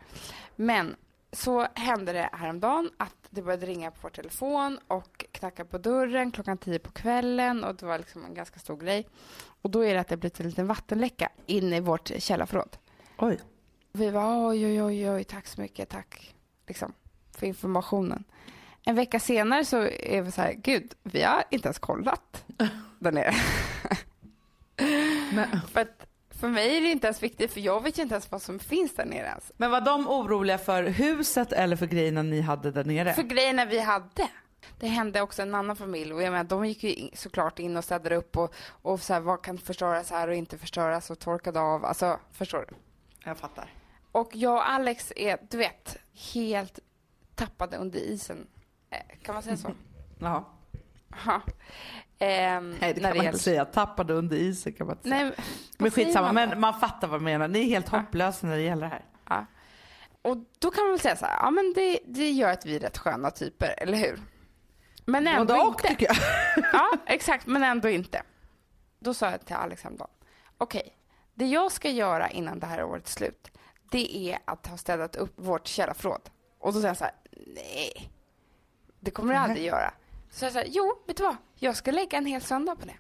[0.57, 0.97] Men
[1.33, 6.31] så hände det häromdagen att det började ringa på vår telefon och knacka på dörren
[6.31, 9.09] klockan tio på kvällen och det var liksom en ganska stor grej.
[9.63, 12.77] Och då är det att det blivit en liten vattenläcka inne i vårt källarförråd.
[13.19, 13.41] Oj.
[13.93, 16.35] Vi var oj, oj, oj, oj, tack så mycket, tack
[16.67, 16.93] liksom,
[17.37, 18.25] för informationen.
[18.83, 22.45] En vecka senare så är vi så här, gud, vi har inte ens kollat
[22.99, 23.35] där nere.
[25.35, 25.89] Men, För,
[26.41, 28.59] för mig är det inte ens viktigt, för jag vet ju inte ens vad som
[28.59, 29.53] finns där nere ens.
[29.57, 33.13] men var de oroliga för huset eller för grejerna ni hade där nere?
[33.13, 34.29] För grejerna vi hade.
[34.79, 37.77] Det hände också en annan familj och jag menar, de gick ju in, såklart in
[37.77, 41.19] och städade upp och, och så här, vad kan förstöras här och inte förstöras och
[41.19, 41.85] torkade av.
[41.85, 42.75] Alltså, förstår du?
[43.25, 43.73] Jag fattar.
[44.13, 45.97] Och jag och Alex är, du vet,
[46.35, 46.79] helt
[47.35, 48.47] tappade under isen.
[48.91, 49.71] Eh, Kan man säga så?
[50.19, 50.45] Jaha.
[51.27, 51.41] Ja.
[52.19, 53.65] Ehm, Nej det kan man gäller- inte säga.
[53.65, 55.23] Tappade under isen kan man inte säga.
[55.25, 55.35] Nej, men
[55.79, 57.49] vad säger skitsamma, man men man fattar vad du menar.
[57.49, 57.99] Ni är helt Ja.
[57.99, 59.05] hopplösa när det gäller det här.
[59.29, 59.47] Ja.
[60.23, 62.77] Och då kan man väl säga så här, ja men det, det gör att vi
[62.77, 64.21] är rätt sköna typer, eller hur?
[65.05, 65.89] Men ändå Både inte.
[65.89, 66.17] tycker jag.
[66.73, 68.23] Ja, exakt, men ändå inte.
[68.99, 70.11] Då sa jag till Alex häromdagen,
[70.59, 70.97] okej,
[71.35, 73.49] det jag ska göra innan det här året är slut,
[73.91, 76.31] det är att ha städat upp vårt källarförråd.
[76.59, 77.15] Och då säger han så här,
[77.47, 78.11] nej,
[79.01, 79.95] det kommer jag aldrig göra.
[80.31, 82.97] Så jag sa, jo, vet du vad, jag ska lägga en hel söndag på det.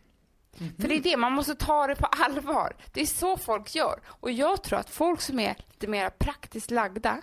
[0.80, 2.76] För det är det, man måste ta det på allvar.
[2.92, 4.00] Det är så folk gör.
[4.06, 7.22] Och jag tror att folk som är lite mer praktiskt lagda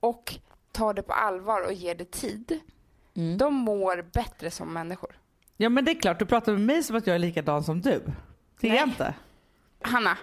[0.00, 0.34] och
[0.72, 2.60] tar det på allvar och ger det tid,
[3.38, 5.18] de mår bättre som människor.
[5.56, 7.80] Ja men det är klart, du pratar med mig som att jag är likadan som
[7.80, 8.02] du.
[8.60, 9.14] Det är jag inte.
[9.82, 10.18] Hanna,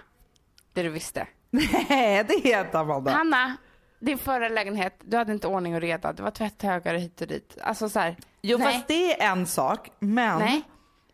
[0.72, 1.26] det du visste.
[1.50, 3.10] Nej det är jag inte Amanda.
[3.10, 3.56] Hanna,
[3.98, 6.12] din förra lägenhet, du hade inte ordning och reda.
[6.12, 7.58] Det var tvätthögar hit och dit.
[7.62, 8.16] Alltså så här,
[8.48, 8.74] Jo nej.
[8.74, 10.62] fast det är en sak, men Nej.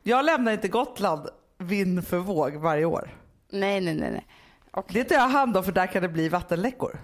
[0.02, 3.18] jag lämnar inte Gotland vind för våg varje år.
[3.50, 4.10] Nej, nej, nej.
[4.10, 4.26] nej.
[4.70, 5.02] Okej.
[5.02, 7.00] Det tar jag hand om för där kan det bli vattenläckor.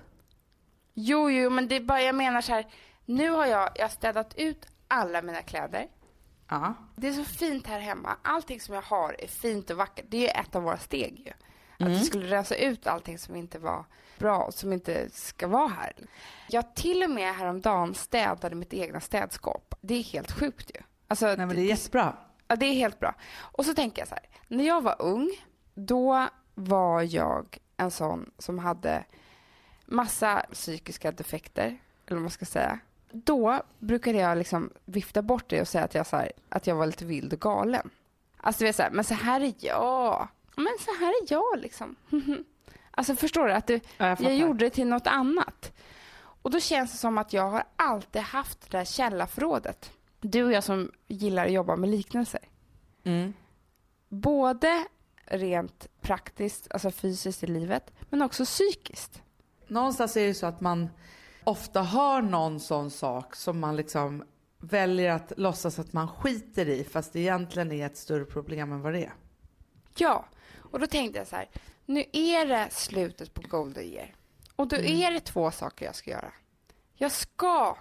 [0.94, 2.66] Jo, jo, men det är bara, jag menar så här.
[3.04, 5.86] Nu har jag, jag har städat ut alla mina kläder.
[6.48, 6.74] Ja.
[6.96, 8.16] Det är så fint här hemma.
[8.22, 10.04] Allting som jag har är fint och vackert.
[10.08, 11.32] Det är ju ett av våra steg ju.
[11.86, 13.84] Att vi skulle rensa ut allting som inte var
[14.18, 15.92] bra och som inte ska vara här.
[16.48, 19.74] Jag till och med häromdagen städade mitt egna städskåp.
[19.80, 20.80] Det är helt sjukt ju.
[21.08, 22.16] Alltså, Nej men det är jättebra.
[22.48, 23.14] Ja, det är helt bra.
[23.38, 24.28] Och så tänker jag så här.
[24.48, 25.30] När jag var ung,
[25.74, 29.04] då var jag en sån som hade
[29.86, 31.66] massa psykiska defekter,
[32.06, 32.78] eller vad man ska säga.
[33.10, 36.74] Då brukade jag liksom vifta bort det och säga att jag, så här, att jag
[36.74, 37.90] var lite vild och galen.
[38.36, 40.28] Alltså du vet så här, men så här är jag.
[40.56, 41.96] Men så här är jag liksom.
[42.98, 43.52] alltså förstår du?
[43.52, 45.72] Att du, Ja, jag jag gjorde det till något annat.
[46.42, 49.92] Och då känns det som att jag har alltid haft det där källarförrådet.
[50.20, 52.40] Du och jag som gillar att jobba med liknelser.
[53.04, 53.32] Mm.
[54.08, 54.86] Både
[55.24, 59.22] rent praktiskt, alltså fysiskt i livet, men också psykiskt.
[59.66, 60.88] Någonstans är det så att man
[61.44, 64.24] ofta har någon sån sak som man liksom
[64.58, 68.80] väljer att låtsas att man skiter i fast det egentligen är ett större problem än
[68.80, 69.12] vad det är.
[69.96, 70.24] Ja,
[70.56, 71.48] och då tänkte jag så här,
[71.88, 74.14] nu är det slutet på Golden Year.
[74.56, 76.32] Och då är det två saker jag ska göra.
[76.94, 77.76] Jag ska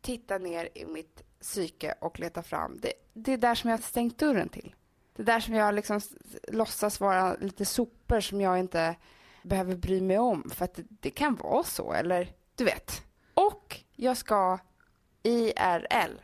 [0.00, 2.78] titta ner i mitt psyke och leta fram.
[2.82, 4.74] Det, det är där som jag har stängt dörren till.
[5.16, 6.00] Det är där som jag liksom
[6.48, 8.96] låtsas vara lite sopor som jag inte
[9.42, 10.50] behöver bry mig om.
[10.50, 13.02] För att det, det kan vara så, eller du vet.
[13.34, 14.58] Och jag ska
[15.22, 16.20] IRL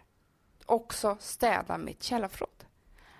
[0.67, 2.65] också städa mitt källarförråd.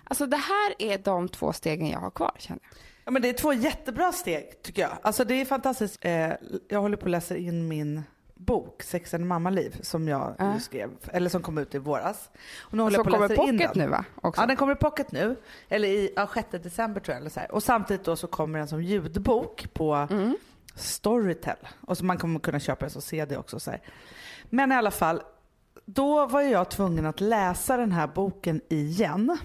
[0.03, 2.88] Alltså det här är de två stegen jag har kvar känner jag.
[3.09, 4.91] Ja, men det är två jättebra steg tycker jag.
[5.01, 5.97] Alltså det är fantastiskt.
[6.01, 6.31] Eh,
[6.67, 8.03] jag håller på att läsa in min
[8.35, 10.53] bok Sex and mammaliv som jag Ja.
[10.53, 12.29] ju skrev, eller som kom ut i våras.
[12.59, 13.83] Och nu håller så jag på kommer läsa in pocket den.
[13.83, 14.05] nu va?
[14.21, 14.41] Också.
[14.41, 15.35] Ja, den kommer i pocket nu.
[15.69, 17.21] Eller i ja, 6 december tror jag.
[17.21, 17.51] Eller så här.
[17.51, 20.37] Och samtidigt då så kommer den som ljudbok på Mm.
[20.75, 21.57] Storytel.
[21.87, 23.59] Och så man kommer kunna köpa den som CD också.
[23.59, 23.81] Så här.
[24.49, 25.21] Men i alla fall,
[25.85, 29.37] då var jag tvungen att läsa den här boken igen.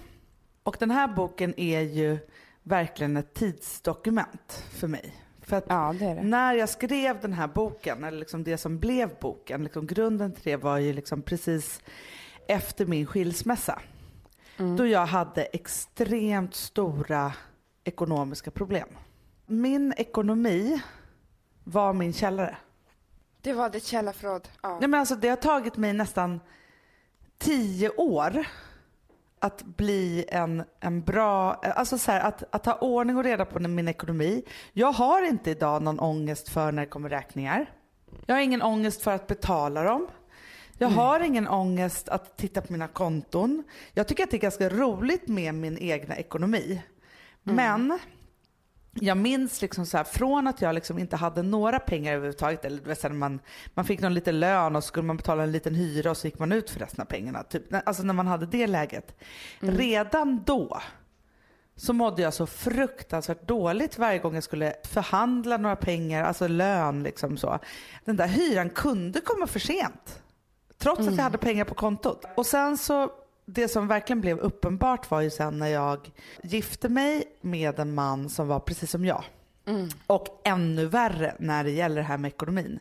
[0.63, 2.17] Och den här boken är ju
[2.65, 5.15] verkligen ett tidsdokument för mig.
[5.41, 6.23] För att Ja det det.
[6.23, 10.43] när jag skrev den här boken, eller liksom det som blev boken, liksom grunden till
[10.43, 11.81] det var ju liksom precis
[12.47, 13.81] efter min skilsmässa.
[14.57, 14.77] Mm.
[14.77, 17.33] Då jag hade extremt stora
[17.83, 18.87] ekonomiska problem.
[19.45, 20.81] Min ekonomi
[21.63, 22.57] var min källare.
[23.41, 24.47] Det var ditt källarförråd.
[24.61, 24.77] Ja.
[24.79, 26.39] Nej, men alltså, det har tagit mig nästan
[27.37, 28.45] tio år
[29.45, 33.59] att bli en, en bra, alltså så här, att, att ha ordning och reda på
[33.59, 34.43] min ekonomi.
[34.73, 37.65] Jag har inte idag någon ångest för när det kommer räkningar.
[38.25, 40.07] Jag har ingen ångest för att betala dem.
[40.77, 43.63] Jag har ingen ångest att titta på mina konton.
[43.93, 46.81] Jag tycker att det är ganska roligt med min egna ekonomi.
[47.43, 47.99] Men
[48.99, 53.09] jag minns liksom så här, från att jag liksom inte hade några pengar överhuvudtaget, eller
[53.09, 53.39] man,
[53.73, 56.27] man fick någon liten lön och så skulle man betala en liten hyra och så
[56.27, 57.43] gick man ut för resten av pengarna.
[57.43, 59.15] Typ, alltså när man hade det läget.
[59.59, 60.81] Redan då
[61.75, 67.03] så mådde jag så fruktansvärt dåligt varje gång jag skulle förhandla några pengar, alltså lön
[67.03, 67.59] liksom så.
[68.05, 70.21] Den där hyran kunde komma för sent.
[70.77, 72.25] Trots att jag hade pengar på kontot.
[72.35, 73.11] Och sen så,
[73.45, 76.11] det som verkligen blev uppenbart var ju sen när jag
[76.43, 79.23] gifte mig med en man som var precis som jag.
[80.07, 82.79] Och ännu värre när det gäller det här med ekonomin.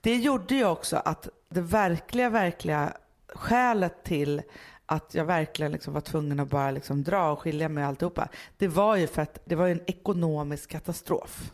[0.00, 2.92] Det gjorde ju också att det verkliga, verkliga
[3.28, 4.42] skälet till
[4.86, 8.28] att jag verkligen liksom var tvungen att bara liksom dra och skilja mig och alltihopa.
[8.58, 11.52] Det var ju för att det var en ekonomisk katastrof.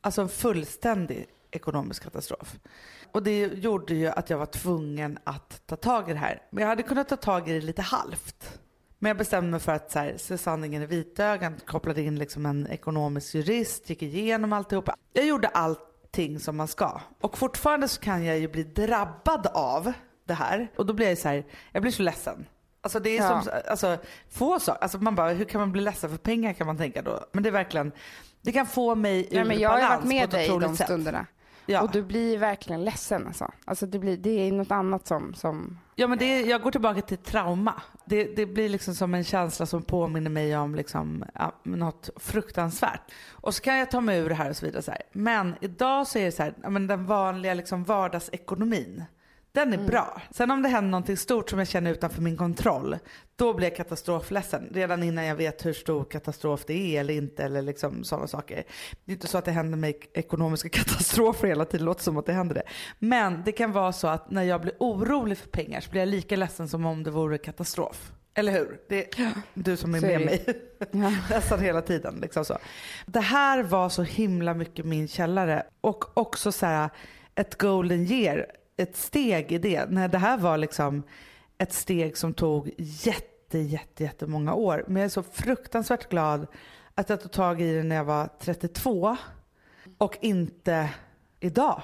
[0.00, 2.54] Alltså en fullständig ekonomisk katastrof.
[3.12, 6.42] Och det gjorde ju att jag var tvungen att ta tag i det här.
[6.50, 8.58] Men jag hade kunnat ta tag i det lite halvt.
[8.98, 12.46] Men jag bestämde mig för att så här, se sanningen i vitögat, kopplade in liksom
[12.46, 14.96] en ekonomisk jurist, gick igenom alltihopa.
[15.12, 17.00] Jag gjorde allting som man ska.
[17.20, 19.92] Och fortfarande så kan jag ju bli drabbad av
[20.26, 20.68] det här.
[20.76, 22.46] Och då blir jag så här, jag blir så ledsen.
[22.80, 23.42] Alltså det är Ja.
[23.42, 23.98] som, alltså
[24.30, 27.02] få saker, alltså man bara, hur kan man bli ledsen för pengar kan man tänka
[27.02, 27.24] då.
[27.32, 27.92] Men det är verkligen,
[28.40, 30.90] det kan få mig ur Nej, men jag har varit med dig i de sätt.
[31.66, 31.82] Ja.
[31.82, 33.50] Och du blir verkligen ledsen alltså.
[33.64, 36.70] alltså det, blir, det är något annat som, som Ja men det, är- jag går
[36.70, 37.82] tillbaka till trauma.
[38.04, 43.12] Det, det blir liksom som en känsla som påminner mig om liksom, ja, något fruktansvärt.
[43.30, 44.82] Och så kan jag ta mig ur det här och så vidare.
[44.82, 45.02] Så här.
[45.12, 49.04] Men idag så är det så här, ja, men den vanliga liksom vardagsekonomin.
[49.54, 50.22] Den är bra.
[50.30, 52.98] Sen om det händer någonting stort som jag känner utanför min kontroll,
[53.36, 54.68] då blir jag katastrofledsen.
[54.72, 58.64] Redan innan jag vet hur stor katastrof det är eller inte eller liksom sådana saker.
[59.04, 62.16] Det är inte så att det händer mig ekonomiska katastrofer hela tiden, det låter som
[62.16, 62.62] att det händer det.
[62.98, 66.08] Men det kan vara så att när jag blir orolig för pengar så blir jag
[66.08, 68.12] lika ledsen som om det vore katastrof.
[68.34, 68.80] Eller hur?
[68.88, 70.44] Det är du som är med mig
[71.30, 72.18] nästan hela tiden.
[72.22, 72.58] Liksom så.
[73.06, 76.90] Det här var så himla mycket min källare och också så här
[77.34, 78.46] ett golden year,
[78.76, 79.90] ett steg i det.
[79.90, 81.02] När det här var liksom
[81.58, 84.84] ett steg som tog jätte, jätte, jättemånga år.
[84.86, 86.46] Men jag är så fruktansvärt glad
[86.94, 89.16] att jag tog tag i det när jag var 32
[89.98, 90.90] och inte
[91.40, 91.82] idag.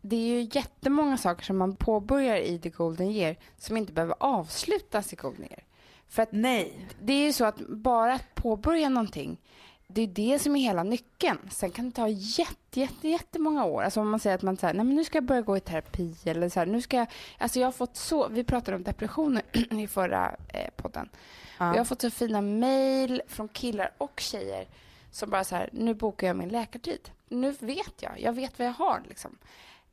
[0.00, 4.14] Det är ju jättemånga saker som man påbörjar i The Golden Year som inte behöver
[4.20, 5.62] avslutas i Golden Year.
[6.08, 6.88] För att Nej.
[7.00, 9.40] det är ju så att bara att påbörja någonting,
[9.90, 11.38] det är det som är hela nyckeln.
[11.50, 13.82] Sen kan det ta jätte, jätte, jättemånga år.
[13.82, 15.60] Alltså om man säger att man säger, nej men nu ska jag börja gå i
[15.60, 17.06] terapi eller så här, nu ska jag,
[17.38, 19.42] alltså jag har fått så, vi pratade om depressioner
[19.82, 21.08] i förra eh, podden.
[21.58, 24.68] Och jag har fått så fina mejl från killar och tjejer
[25.10, 27.10] som bara så här, nu bokar jag min läkartid.
[27.28, 29.38] Nu vet jag, jag vet vad jag har liksom.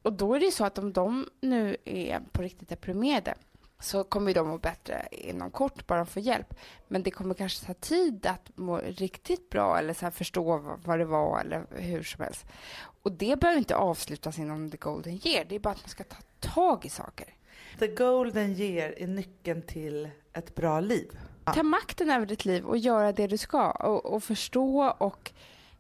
[0.02, 3.36] Och då är det ju så att om de nu är på riktigt deprimerade
[3.80, 6.54] så kommer de må bättre inom kort bara de får hjälp.
[6.88, 11.00] Men det kommer kanske ta tid att må riktigt bra eller så förstå vad, vad
[11.00, 12.46] det var eller hur som helst.
[13.02, 15.46] Och det behöver inte avslutas inom the golden year.
[15.50, 17.28] Det är bara att man ska ta tag i saker.
[17.80, 21.20] The golden year är nyckeln till ett bra liv.
[21.46, 25.32] Ta makten över ditt liv och göra det du ska och, och förstå och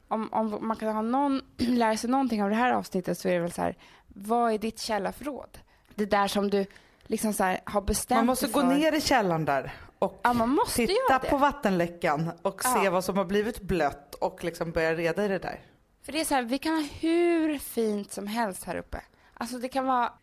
[0.08, 3.34] om, om man kan ha någon, lära sig någonting av det här avsnittet så är
[3.34, 3.78] det väl så här,
[4.08, 5.58] vad är ditt källarförråd?
[5.96, 6.66] Det där som du
[7.06, 8.68] liksom så här, har bestämt Man måste dig gå för.
[8.68, 12.74] ner i källaren där och Ja, man måste titta på vattenläckan och Ja.
[12.82, 15.60] se vad som har blivit blött och liksom börja reda i det där.
[16.01, 19.01] För det är så här, vi kan ha hur fint som helst här uppe.
[19.34, 20.14] Alltså det kan vara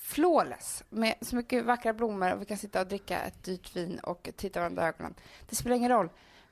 [0.00, 3.98] flawless med så mycket vackra blommor och vi kan sitta och dricka ett dyrt vin
[3.98, 5.14] och titta varandra i ögonen.
[5.48, 6.08] Det spelar ingen roll.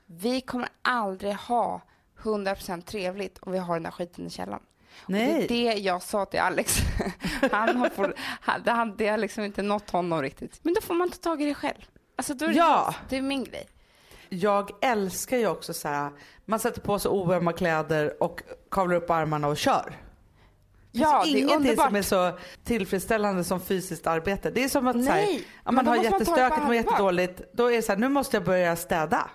[0.07, 1.81] Vi kommer aldrig ha
[2.23, 4.63] 100% trevligt om vi har den där skiten i källaren.
[5.05, 5.45] Och Det Nej.
[5.45, 6.79] är det jag sa till Alex.
[7.53, 10.59] Han har for, han, det, han, det har liksom inte nått honom riktigt.
[10.63, 11.83] Men då får man ta tag i det själv.
[12.17, 12.95] Alltså då är det, Ja.
[13.09, 13.67] det är min grej.
[14.29, 16.11] Jag älskar ju också så här,
[16.45, 19.93] man sätter på sig oömma kläder och kavlar upp armarna och kör.
[20.93, 21.87] Ja, finns det är underbart.
[21.87, 24.51] som är så tillfredsställande som fysiskt arbete.
[24.51, 26.75] Det är som att så här, Nej, men man har man på jättestökigt allvar.
[26.75, 29.31] jättedåligt, då är det så här, nu måste jag börja städa.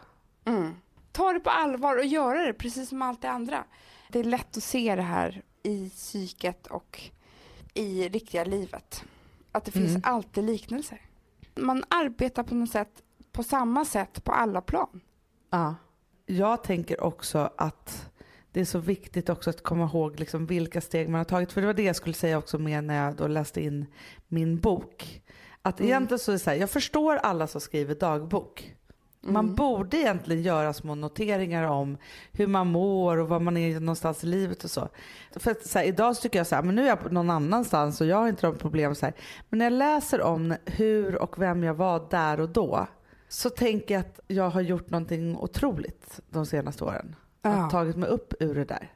[0.45, 0.75] Mm.
[1.11, 3.63] Ta det på allvar och göra det precis som allt det andra.
[4.09, 7.01] Det är lätt att se det här i psyket och
[7.73, 9.03] i riktiga livet.
[9.51, 10.01] Att det finns Mm.
[10.05, 11.01] alltid liknelser.
[11.55, 15.01] Man arbetar på något sätt på samma sätt på alla plan.
[15.49, 15.75] Ja.
[16.25, 18.09] Jag tänker också att
[18.51, 21.51] det är så viktigt också att komma ihåg liksom vilka steg man har tagit.
[21.51, 23.85] För det var det jag skulle säga också med när jag då läste in
[24.27, 25.21] min bok.
[25.61, 25.89] Att Mm.
[25.91, 28.75] egentligen så är det så här, jag förstår alla som skriver dagbok.
[29.23, 29.55] Man Mm.
[29.55, 31.97] borde egentligen göra små noteringar om
[32.31, 34.89] hur man mår och var man är någonstans i livet och så.
[35.35, 37.29] För att, så här, idag så tycker jag så här, men nu är jag någon
[37.29, 39.15] annanstans och jag har inte de problem så här.
[39.49, 42.87] Men när jag läser om hur och vem jag var där och då
[43.27, 47.15] så tänker jag att jag har gjort någonting otroligt de senaste åren.
[47.41, 47.49] Ja.
[47.49, 48.91] Att tagit mig upp ur det där.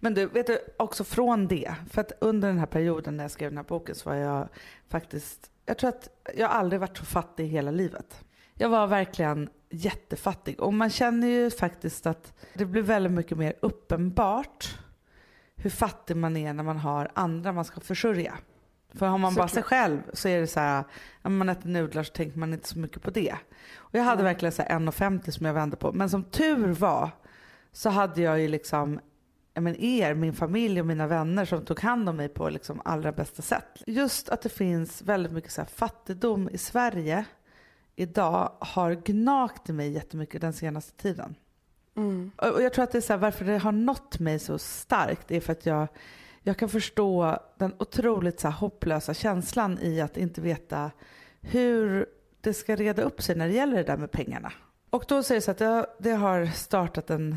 [0.00, 1.74] Men du, vet du, också från det.
[1.90, 4.48] För att under den här perioden när jag skrev den här boken så var jag
[4.88, 8.24] faktiskt, jag tror att jag aldrig varit så fattig i hela livet.
[8.62, 13.54] Jag var verkligen jättefattig och man känner ju faktiskt att det blir väldigt mycket mer
[13.60, 14.78] uppenbart
[15.56, 18.34] hur fattig man är när man har andra man ska försörja.
[18.94, 19.80] För har man bara sig Såklart.
[19.80, 20.84] själv så är det så här,
[21.22, 23.34] när man äter nudlar så tänker man inte så mycket på det.
[23.74, 24.32] Och jag hade Nej.
[24.32, 25.92] verkligen så här 1,50 som jag vände på.
[25.92, 27.10] Men som tur var
[27.72, 29.00] så hade jag ju liksom
[29.54, 33.12] men er, min familj och mina vänner som tog hand om mig på liksom allra
[33.12, 33.82] bästa sätt.
[33.86, 37.24] Just att det finns väldigt mycket så fattigdom i Sverige
[37.96, 41.34] idag har gnagt i mig jättemycket den senaste tiden.
[41.96, 42.30] Mm.
[42.36, 45.30] Och jag tror att det är så här, varför det har nått mig så starkt
[45.30, 45.88] är för att jag,
[46.42, 50.90] jag kan förstå den otroligt så här hopplösa känslan i att inte veta
[51.40, 52.06] hur
[52.40, 54.52] det ska reda upp sig när det gäller det där med pengarna.
[54.90, 57.36] Och då säger det så att det, det har startat en,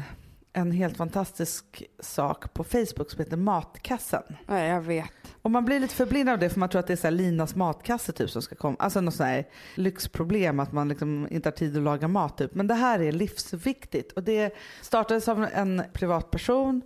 [0.56, 4.24] en helt fantastisk sak på Facebook som heter Matkassen.
[4.48, 5.12] Ja, jag vet.
[5.42, 7.56] Och man blir lite förblindad av det för man tror att det är så Linas
[7.56, 8.76] matkasse typ som ska komma.
[8.80, 12.56] Alltså något sånt här lyxproblem att man liksom inte har tid att laga mat typ.
[12.56, 14.12] Men det här är livsviktigt.
[14.12, 16.82] Och det startades av en privatperson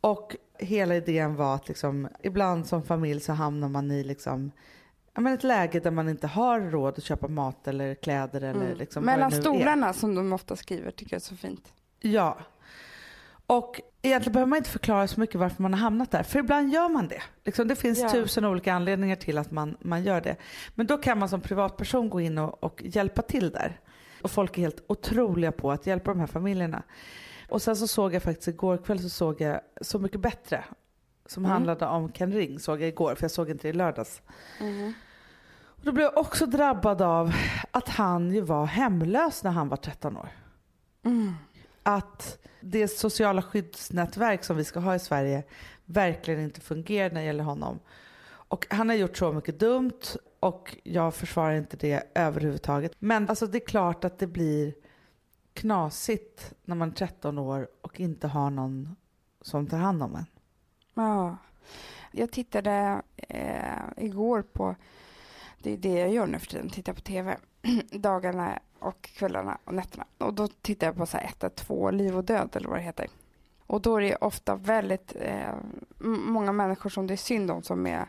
[0.00, 4.50] och hela idén var att liksom, ibland som familj så hamnar man i liksom,
[5.14, 8.64] ja, men ett läge där man inte har råd att köpa mat eller kläder eller
[8.66, 8.78] Mm.
[8.78, 9.40] liksom Mellan nu är.
[9.40, 11.72] stolarna som de ofta skriver tycker jag är så fint.
[12.00, 12.38] Ja.
[13.50, 16.22] Och egentligen behöver man inte förklara så mycket varför man har hamnat där.
[16.22, 17.22] För ibland gör man det.
[17.44, 18.10] Liksom, det finns Ja.
[18.10, 20.36] tusen olika anledningar till att man, man gör det.
[20.74, 23.80] Men då kan man som privatperson gå in och, och hjälpa till där.
[24.22, 26.82] Och folk är helt otroliga på att hjälpa de här familjerna.
[27.48, 30.64] Och sen så såg jag faktiskt igår kväll så såg jag Så mycket bättre.
[31.26, 31.52] Som Mm.
[31.52, 34.22] handlade om Ken Ring såg jag igår för jag såg inte det i lördags.
[34.60, 34.92] Mm.
[35.64, 37.32] Och då blev jag också drabbad av
[37.70, 40.28] att han ju var hemlös när han var 13 år
[41.04, 41.34] Mm
[41.82, 45.44] att det sociala skyddsnätverk som vi ska ha i Sverige
[45.84, 47.78] verkligen inte fungerar när det gäller honom.
[48.26, 50.00] Och han har gjort så mycket dumt
[50.40, 52.92] och jag försvarar inte det överhuvudtaget.
[52.98, 54.74] Men alltså det är klart att det blir
[55.52, 58.96] knasigt när man är 13 år och inte har någon
[59.40, 60.26] som tar hand om en.
[60.94, 61.36] Ja.
[62.12, 64.76] Jag tittade eh, igår på,
[65.62, 67.36] det är det jag gör nu för tiden, tittar på tv
[67.90, 70.04] dagarna och kvällarna och nätterna.
[70.18, 73.06] Och då tittar jag på så här 112, Liv och död eller vad det heter.
[73.66, 75.54] Och då är det ofta väldigt eh,
[75.98, 78.06] många människor som det är synd om som är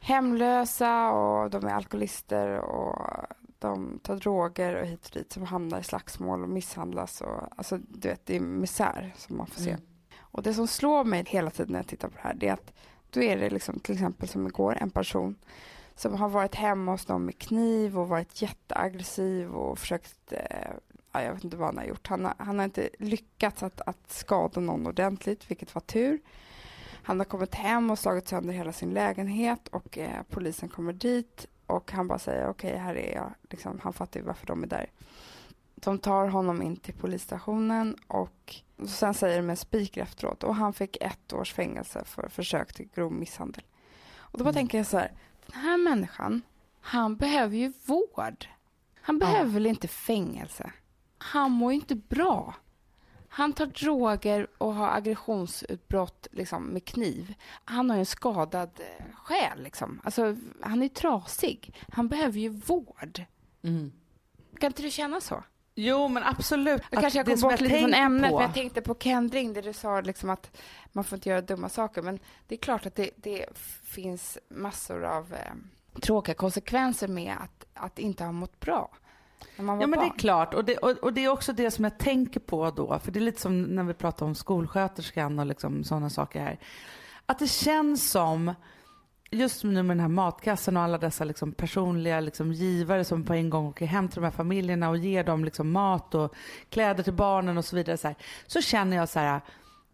[0.00, 3.26] hemlösa och de är alkoholister och
[3.58, 7.20] de tar droger och hit och dit som hamnar i slagsmål och misshandlas.
[7.20, 9.70] Och, alltså, du vet, det är misär som man får se.
[9.70, 9.82] Mm.
[10.18, 12.52] Och det som slår mig hela tiden när jag tittar på det här det är
[12.52, 12.72] att
[13.10, 15.36] då är det liksom till exempel som igår en person
[15.96, 20.70] som har varit hemma hos någon med kniv och varit jätteaggressiv och försökt, eh,
[21.12, 22.06] ja, jag vet inte vad han har gjort.
[22.06, 26.20] Han har, han har inte lyckats att, att skada någon ordentligt, vilket var tur.
[27.02, 31.46] Han har kommit hem och slagit sönder hela sin lägenhet och eh, polisen kommer dit
[31.66, 33.34] och han bara säger okej, här är jag.
[33.50, 34.90] Liksom, han fattar ju varför de är där.
[35.74, 40.72] De tar honom in till polisstationen och sen säger de en spiker efteråt och han
[40.72, 43.62] fick ett års fängelse för försök till grov misshandel.
[44.16, 44.54] Och då bara Mm.
[44.60, 45.12] tänker jag så här,
[45.46, 46.42] den här människan,
[46.80, 48.46] han behöver ju vård.
[49.00, 50.72] Han behöver väl inte fängelse?
[51.18, 52.54] Han mår ju inte bra.
[53.28, 57.34] Han tar droger och har aggressionsutbrott liksom, med kniv.
[57.64, 59.62] Han har ju en skadad eh, själ.
[59.62, 60.00] Liksom.
[60.04, 61.74] Alltså, han är trasig.
[61.92, 63.22] Han behöver ju vård.
[63.62, 63.92] Mm.
[64.60, 65.44] Kan inte du känna så?
[65.74, 66.82] Jo men absolut.
[66.90, 69.62] Jag kanske jag kom bort lite från ämnet, på- för jag tänkte på Kendring där
[69.62, 70.56] du sa liksom att
[70.92, 72.02] man får inte göra dumma saker.
[72.02, 73.46] Men det är klart att det, det
[73.84, 78.90] finns massor av eh, tråkiga konsekvenser med att, att inte ha mått bra
[79.56, 81.98] Ja men det är klart och det, och, och det är också det som jag
[81.98, 82.98] tänker på då.
[82.98, 86.58] För det är lite som när vi pratar om skolsköterskan och liksom sådana saker här.
[87.26, 88.54] Att det känns som,
[89.34, 93.34] just nu med den här matkassen och alla dessa liksom personliga liksom givare som på
[93.34, 96.34] en gång åker hem till de här familjerna och ger dem liksom mat och
[96.70, 97.96] kläder till barnen och så vidare.
[97.96, 98.16] Så, här,
[98.46, 99.40] så känner jag så här,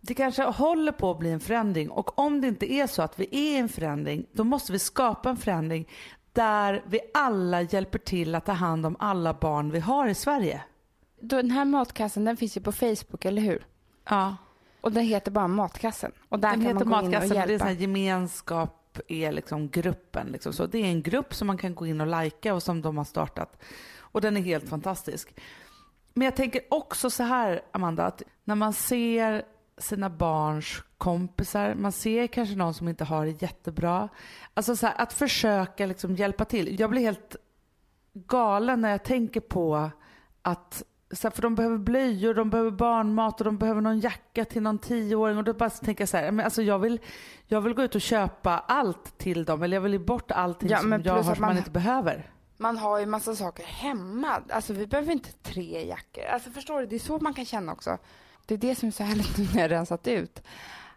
[0.00, 3.18] det kanske håller på att bli en förändring och om det inte är så att
[3.20, 5.88] vi är en förändring då måste vi skapa en förändring
[6.32, 10.62] där vi alla hjälper till att ta hand om alla barn vi har i Sverige.
[11.20, 13.66] Den här matkassen den finns ju på Facebook, eller hur?
[14.08, 14.36] Ja.
[14.80, 16.12] Och den heter bara Matkassen.
[16.28, 17.64] Och där Den kan heter man gå in och Matkassen, det är hjälpa.
[17.64, 17.76] sån
[18.92, 20.26] grupp är liksom gruppen.
[20.32, 20.52] Liksom.
[20.52, 22.96] Så det är en grupp som man kan gå in och lajka och som de
[22.96, 23.58] har startat.
[24.12, 25.34] Och den är helt fantastisk.
[26.14, 29.44] Men jag tänker också så här, Amanda, att när man ser
[29.78, 34.08] sina barns kompisar, man ser kanske någon som inte har det jättebra.
[34.54, 36.80] Alltså så här, att försöka liksom hjälpa till.
[36.80, 37.36] Jag blir helt
[38.12, 39.90] galen när jag tänker på
[40.42, 40.82] att
[41.12, 44.62] så här, för de behöver blöjor, de behöver barnmat och de behöver någon jacka till
[44.62, 45.38] någon tioåring.
[45.38, 47.00] Och då bara tänker jag så här, men alltså jag vill,
[47.46, 49.62] jag vill gå ut och köpa allt till dem.
[49.62, 52.30] Eller jag vill ge bort allting Ja, som jag har som man man- inte behöver.
[52.56, 54.40] Man har ju massa saker hemma.
[54.50, 56.24] Alltså vi behöver inte tre jackor.
[56.24, 57.98] Alltså förstår du, det är så man kan känna också.
[58.46, 60.42] Det är det som är så härligt när jag rensat ut.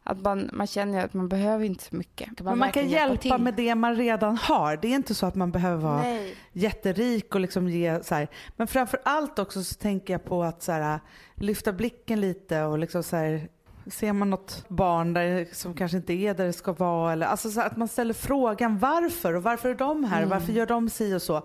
[0.04, 2.42] Att man, man känner att man behöver inte så mycket.
[2.42, 3.38] Men man kan hjälpa till?
[3.38, 4.78] med det man redan har.
[4.78, 6.36] Det är inte så att man behöver vara Nej.
[6.52, 8.28] jätterik och liksom ge så här.
[8.56, 11.00] Men framför allt också så tänker jag på att så här,
[11.36, 13.48] lyfta blicken lite och liksom så här,
[13.88, 17.52] ser man något barn där som kanske inte är där det ska vara eller alltså
[17.52, 20.66] så här, att man ställer frågan varför och varför är de här och varför gör
[20.66, 21.42] de si och så.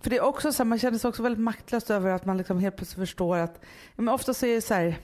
[0.00, 2.58] För det är också så man känner sig också väldigt maktlös över att man liksom
[2.58, 3.60] helt plötsligt förstår att
[3.96, 4.96] men ofta så är det så här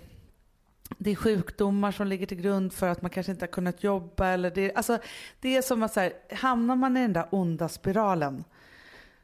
[0.99, 4.26] det är sjukdomar som ligger till grund för att man kanske inte har kunnat jobba.
[4.26, 4.99] Eller det, alltså,
[5.40, 8.45] det är som att så här, hamnar man i den där onda spiralen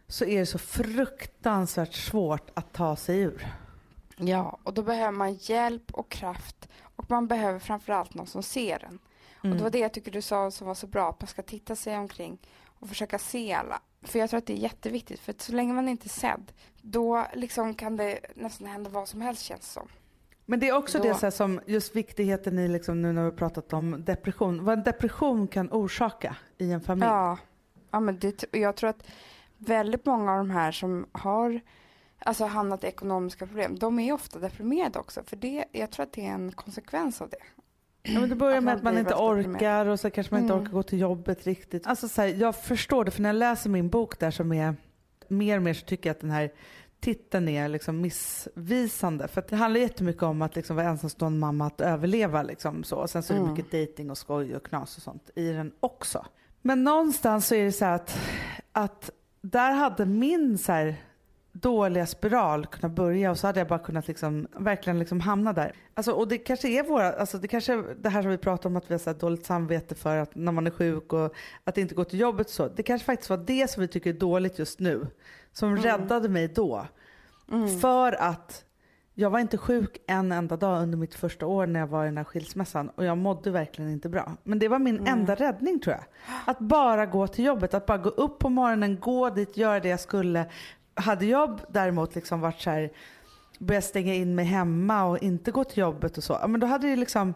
[0.06, 3.46] så är det så fruktansvärt svårt att ta sig ur.
[4.16, 6.68] Ja, och då behöver man hjälp och kraft.
[6.82, 8.98] Och man behöver framförallt någon som ser en.
[9.50, 11.42] Och det var det jag tycker du sa som var så bra, att man ska
[11.42, 13.80] titta sig omkring och försöka se alla.
[14.02, 16.52] För jag tror att det är jätteviktigt, för så länge man inte är sedd,
[16.82, 19.88] då liksom kan det nästan hända vad som helst känns som.
[20.50, 23.24] Men det är också Då- det så här, som just viktigheten i liksom, nu när
[23.24, 24.64] vi pratat om depression.
[24.64, 27.06] Vad en depression kan orsaka i en familj.
[27.06, 27.38] Ja,
[27.90, 29.06] ja men det, jag tror att
[29.58, 31.60] väldigt många av de här som har
[32.18, 35.22] alltså, hamnat i ekonomiska problem, de är ofta deprimerade också.
[35.26, 37.36] För det, jag tror att det är en konsekvens av det.
[38.02, 40.62] Ja, men det börjar med att man inte orkar och så kanske man inte Mm.
[40.64, 41.86] orkar gå till jobbet riktigt.
[41.86, 44.74] Alltså så här, jag förstår det för när jag läser min bok där som är
[45.28, 46.50] mer och mer så tycker jag att den här
[47.00, 49.28] titeln är liksom missvisande.
[49.28, 52.96] För det handlar jättemycket om att liksom vara ensamstående mamma, att överleva liksom så.
[52.96, 53.54] Och sen så är det Mm.
[53.54, 56.26] mycket dating och skoj och knas och sånt i den också.
[56.62, 58.18] Men någonstans så är det så att,
[58.72, 60.96] att där hade min så här
[61.52, 65.72] dåliga spiral kunnat börja och så hade jag bara kunnat liksom, verkligen liksom hamna där.
[65.94, 68.76] Alltså, och det kanske är våra, alltså det kanske det här som vi pratar om
[68.76, 71.34] att vi har så dåligt samvete för att när man är sjuk och
[71.64, 72.68] att inte gå till jobbet så.
[72.68, 75.06] Det kanske faktiskt var det som vi tycker är dåligt just nu.
[75.58, 76.86] Som räddade mig då.
[77.80, 78.64] För att
[79.14, 82.06] jag var inte sjuk en enda dag under mitt första år när jag var i
[82.06, 84.32] den här skilsmässan och jag mådde verkligen inte bra.
[84.44, 86.04] Men det var min enda räddning tror jag.
[86.46, 89.88] Att bara gå till jobbet, att bara gå upp på morgonen, gå dit, göra det
[89.88, 90.46] jag skulle.
[90.94, 92.90] Hade jag däremot liksom varit så här,
[93.58, 96.88] börjat stänga in mig hemma och inte gå till jobbet och så, men då hade
[96.88, 97.34] det liksom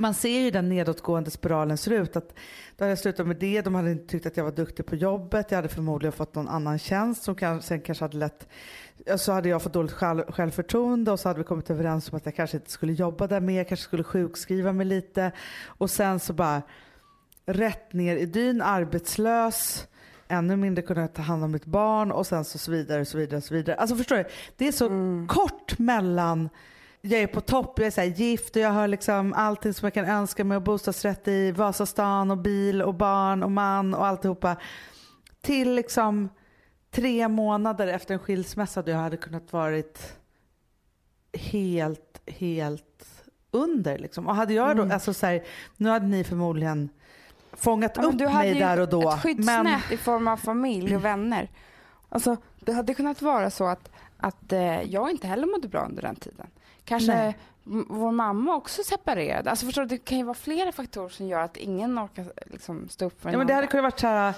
[0.00, 2.16] man ser ju den nedåtgående spiralen ser ut.
[2.16, 2.28] Att
[2.76, 4.96] då hade jag slutat med det, de hade inte tyckt att jag var duktig på
[4.96, 8.48] jobbet, jag hade förmodligen fått någon annan tjänst som kan, sen kanske hade lett,
[9.16, 12.26] så hade jag fått dåligt själv, självförtroende och så hade vi kommit överens om att
[12.26, 15.32] jag kanske inte skulle jobba där mer, jag kanske skulle sjukskriva mig lite
[15.66, 16.62] och sen så bara
[17.46, 19.86] rätt ner i dyn, arbetslös,
[20.28, 23.40] ännu mindre kunna ta hand om mitt barn och sen så, så vidare så vidare
[23.40, 23.76] så vidare.
[23.76, 24.24] Alltså förstår du?
[24.56, 24.88] Det är så
[25.28, 26.48] kort mellan
[27.06, 29.94] jag är på topp, jag är så gift och jag har liksom allting som jag
[29.94, 34.56] kan önska mig och bostadsrätt i Vasastan och bil och barn och man och alltihopa.
[35.40, 36.28] Till liksom
[36.90, 40.16] tre månader efter en skilsmässa då jag hade kunnat varit
[41.32, 43.06] helt, helt
[43.50, 44.26] under liksom.
[44.26, 45.44] Och hade jag då, alltså så här,
[45.76, 46.88] nu hade ni förmodligen
[47.52, 49.10] fångat Ja, men upp du hade mig där och då.
[49.10, 51.50] ett skyddsnät i form av familj och vänner.
[52.08, 56.02] Alltså, det hade kunnat vara så att, att eh, jag inte heller mådde bra under
[56.02, 56.46] den tiden.
[56.86, 57.38] Kanske Nej.
[57.88, 59.50] vår mamma också separerade.
[59.50, 62.88] Alltså förstår du, det kan ju vara flera faktorer som gör att ingen orkar liksom,
[62.88, 64.34] stå upp för Ja, men det hade kunnat varit så här,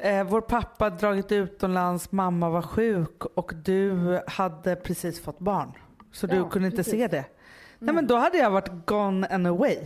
[0.00, 5.72] eh, vår pappa dragit utomlands, mamma var sjuk och du hade precis fått barn.
[6.12, 6.92] Så du Ja, kunde inte precis.
[6.92, 7.24] se det.
[7.78, 9.78] Nej men då hade jag varit gone and away.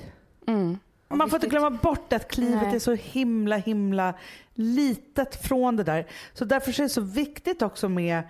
[0.47, 0.79] Mm.
[1.09, 2.75] Man får inte glömma bort att klivet Nej.
[2.75, 4.15] är så himla himla
[4.55, 6.07] litet från det där.
[6.35, 8.23] Så därför är det så viktigt också med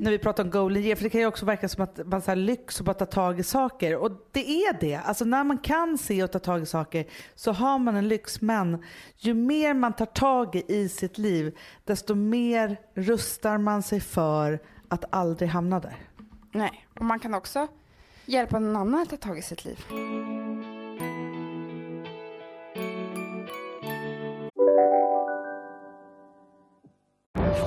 [0.00, 2.22] när vi pratar om golden year, för det kan ju också verka som att man
[2.26, 3.96] har lyx och bara ta tag i saker.
[3.96, 4.94] Och det är det.
[4.94, 8.40] Alltså när man kan se och ta tag i saker så har man en lyx.
[8.40, 8.84] Men
[9.16, 14.58] ju mer man tar tag i i sitt liv, desto mer rustar man sig för
[14.88, 15.96] att aldrig hamna där.
[16.52, 17.66] Nej, och man kan också
[18.26, 19.78] hjälpa någon annan att ta tag i sitt liv.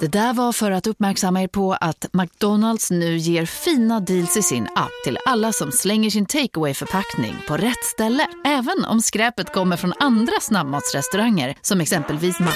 [0.00, 4.42] Det där var för att uppmärksamma er på att McDonalds nu ger fina deals i
[4.42, 8.26] sin app till alla som slänger sin takeaway förpackning på rätt ställe.
[8.44, 12.50] Även om skräpet kommer från andra snabbmatsrestauranger som exempelvis Ma...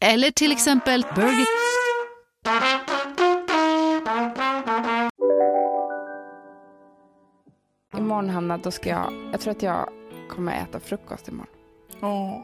[0.00, 1.46] Eller till exempel Burger...
[7.98, 9.88] Imorgon Hanna, då ska jag, jag tror att jag
[10.28, 11.54] kommer äta frukost imorgon.
[12.00, 12.40] Åh.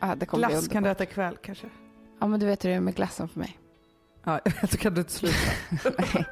[0.00, 1.66] Kommer bli Glass kan du äta ikväll kanske?
[2.20, 3.58] Ja, men du vet hur det är med glassen för mig.
[4.24, 4.40] Ja,
[4.70, 5.36] då kan du inte sluta.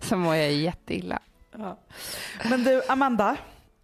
[0.00, 1.18] Så mår jag jätteilla.
[1.58, 1.78] Ja.
[2.50, 3.36] Men du, Amanda.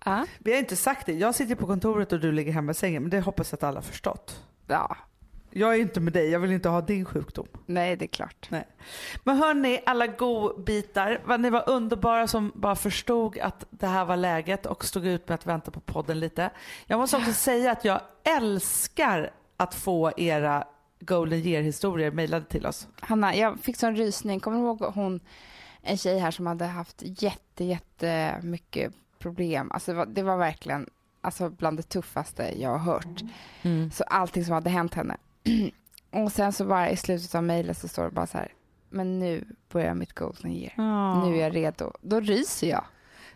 [0.05, 0.27] Ja.
[0.39, 1.12] Vi har inte sagt det.
[1.12, 3.03] Jag sitter på kontoret och du ligger hemma i sängen.
[3.03, 4.45] Men det hoppas jag att alla har förstått.
[4.66, 4.97] ja,
[5.51, 6.31] Jag är inte med dig.
[6.31, 7.47] Jag vill inte ha din sjukdom.
[7.66, 8.51] nej det är klart.
[9.24, 11.20] Men hörni, alla godbitar.
[11.24, 15.29] Vad ni var underbara som bara förstod att det här var läget och stod ut
[15.29, 16.51] med att vänta på podden lite.
[16.87, 20.64] Jag måste också säga att jag älskar att få era
[21.01, 22.88] Golden Year-historier mejlade till oss.
[23.01, 24.40] Hanna, jag fick sån rysning.
[24.40, 25.20] Kommer du ihåg hon,
[25.82, 29.70] en tjej här som hade haft jätte, jätte mycket problem.
[29.72, 30.90] Alltså det var, det var verkligen
[31.20, 33.22] alltså bland det tuffaste jag har hört.
[33.92, 35.16] Så allting som hade hänt henne.
[36.11, 38.53] Och sen så bara i slutet av mejlet så står det bara så här,
[38.90, 40.72] men nu börjar mitt golden year.
[41.26, 41.92] Nu är jag redo.
[42.01, 42.84] Då ryser jag.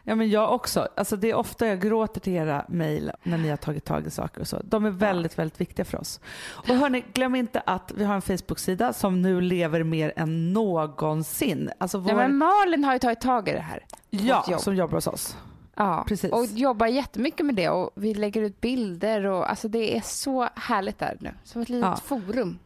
[0.05, 0.88] Ja men jag också.
[0.96, 4.11] Alltså det är ofta jag gråter till era mejl när ni har tagit tag i
[4.11, 4.61] saker och så.
[4.64, 6.20] De är väldigt, väldigt viktiga för oss.
[6.51, 11.70] Och hörni, glöm inte att vi har en Facebook-sida som nu lever mer än någonsin.
[11.78, 12.11] Alltså vår...
[12.11, 13.84] Ja, men Malin har ju tagit tag i det här.
[14.11, 14.61] ja, jobb.
[14.61, 15.36] som jobbar hos oss.
[15.74, 16.32] Ja, Precis.
[16.32, 20.48] och jobbar jättemycket med det och vi lägger ut bilder och alltså det är så
[20.57, 21.30] härligt där nu.
[21.44, 21.96] Som ett litet Ja.
[22.05, 22.59] forum.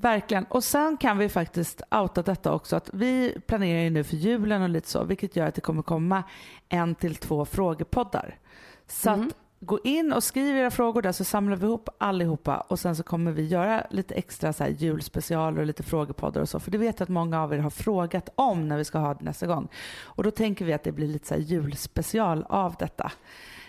[0.00, 0.44] Verkligen.
[0.44, 4.62] Och sen kan vi faktiskt outa detta också att vi planerar ju nu för julen
[4.62, 6.22] och lite så, vilket gör att det kommer komma
[6.68, 8.38] en till två frågepoddar.
[8.86, 9.26] Så Mhm.
[9.26, 12.96] att gå in och skriv era frågor där så samlar vi ihop allihopa och sen
[12.96, 16.60] så kommer vi göra lite extra så här julspecialer och lite frågepoddar och så.
[16.60, 19.14] För det vet jag att många av er har frågat om när vi ska ha
[19.14, 19.68] det nästa gång.
[20.02, 23.12] Och då tänker vi att det blir lite så här julspecial av detta.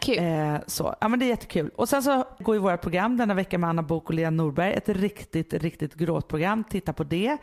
[0.01, 0.17] Kul.
[0.19, 0.95] Eh, så.
[1.01, 1.69] Ja, men det är jättekul.
[1.75, 4.73] Och sen så går ju våra program denna vecka med Anna Bok och Lea Norberg.
[4.73, 6.63] Ett riktigt, riktigt gråtprogram.
[6.63, 7.37] Titta på det.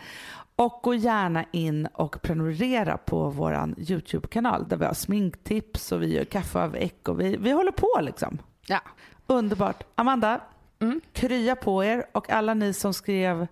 [0.56, 6.14] Och gå gärna in och prenumerera på vår YouTube-kanal där vi har sminktips och vi
[6.14, 8.38] gör kaffe av äck och vi, vi håller på liksom.
[8.66, 8.80] Ja.
[9.26, 9.82] Underbart.
[9.94, 10.40] Amanda,
[10.80, 11.00] Mm.
[11.12, 13.46] krya på er och alla ni som skrev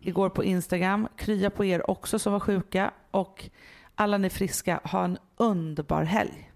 [0.00, 3.48] igår på Instagram, krya på er också som var sjuka och
[3.94, 6.51] alla ni friska, ha en underbar helg.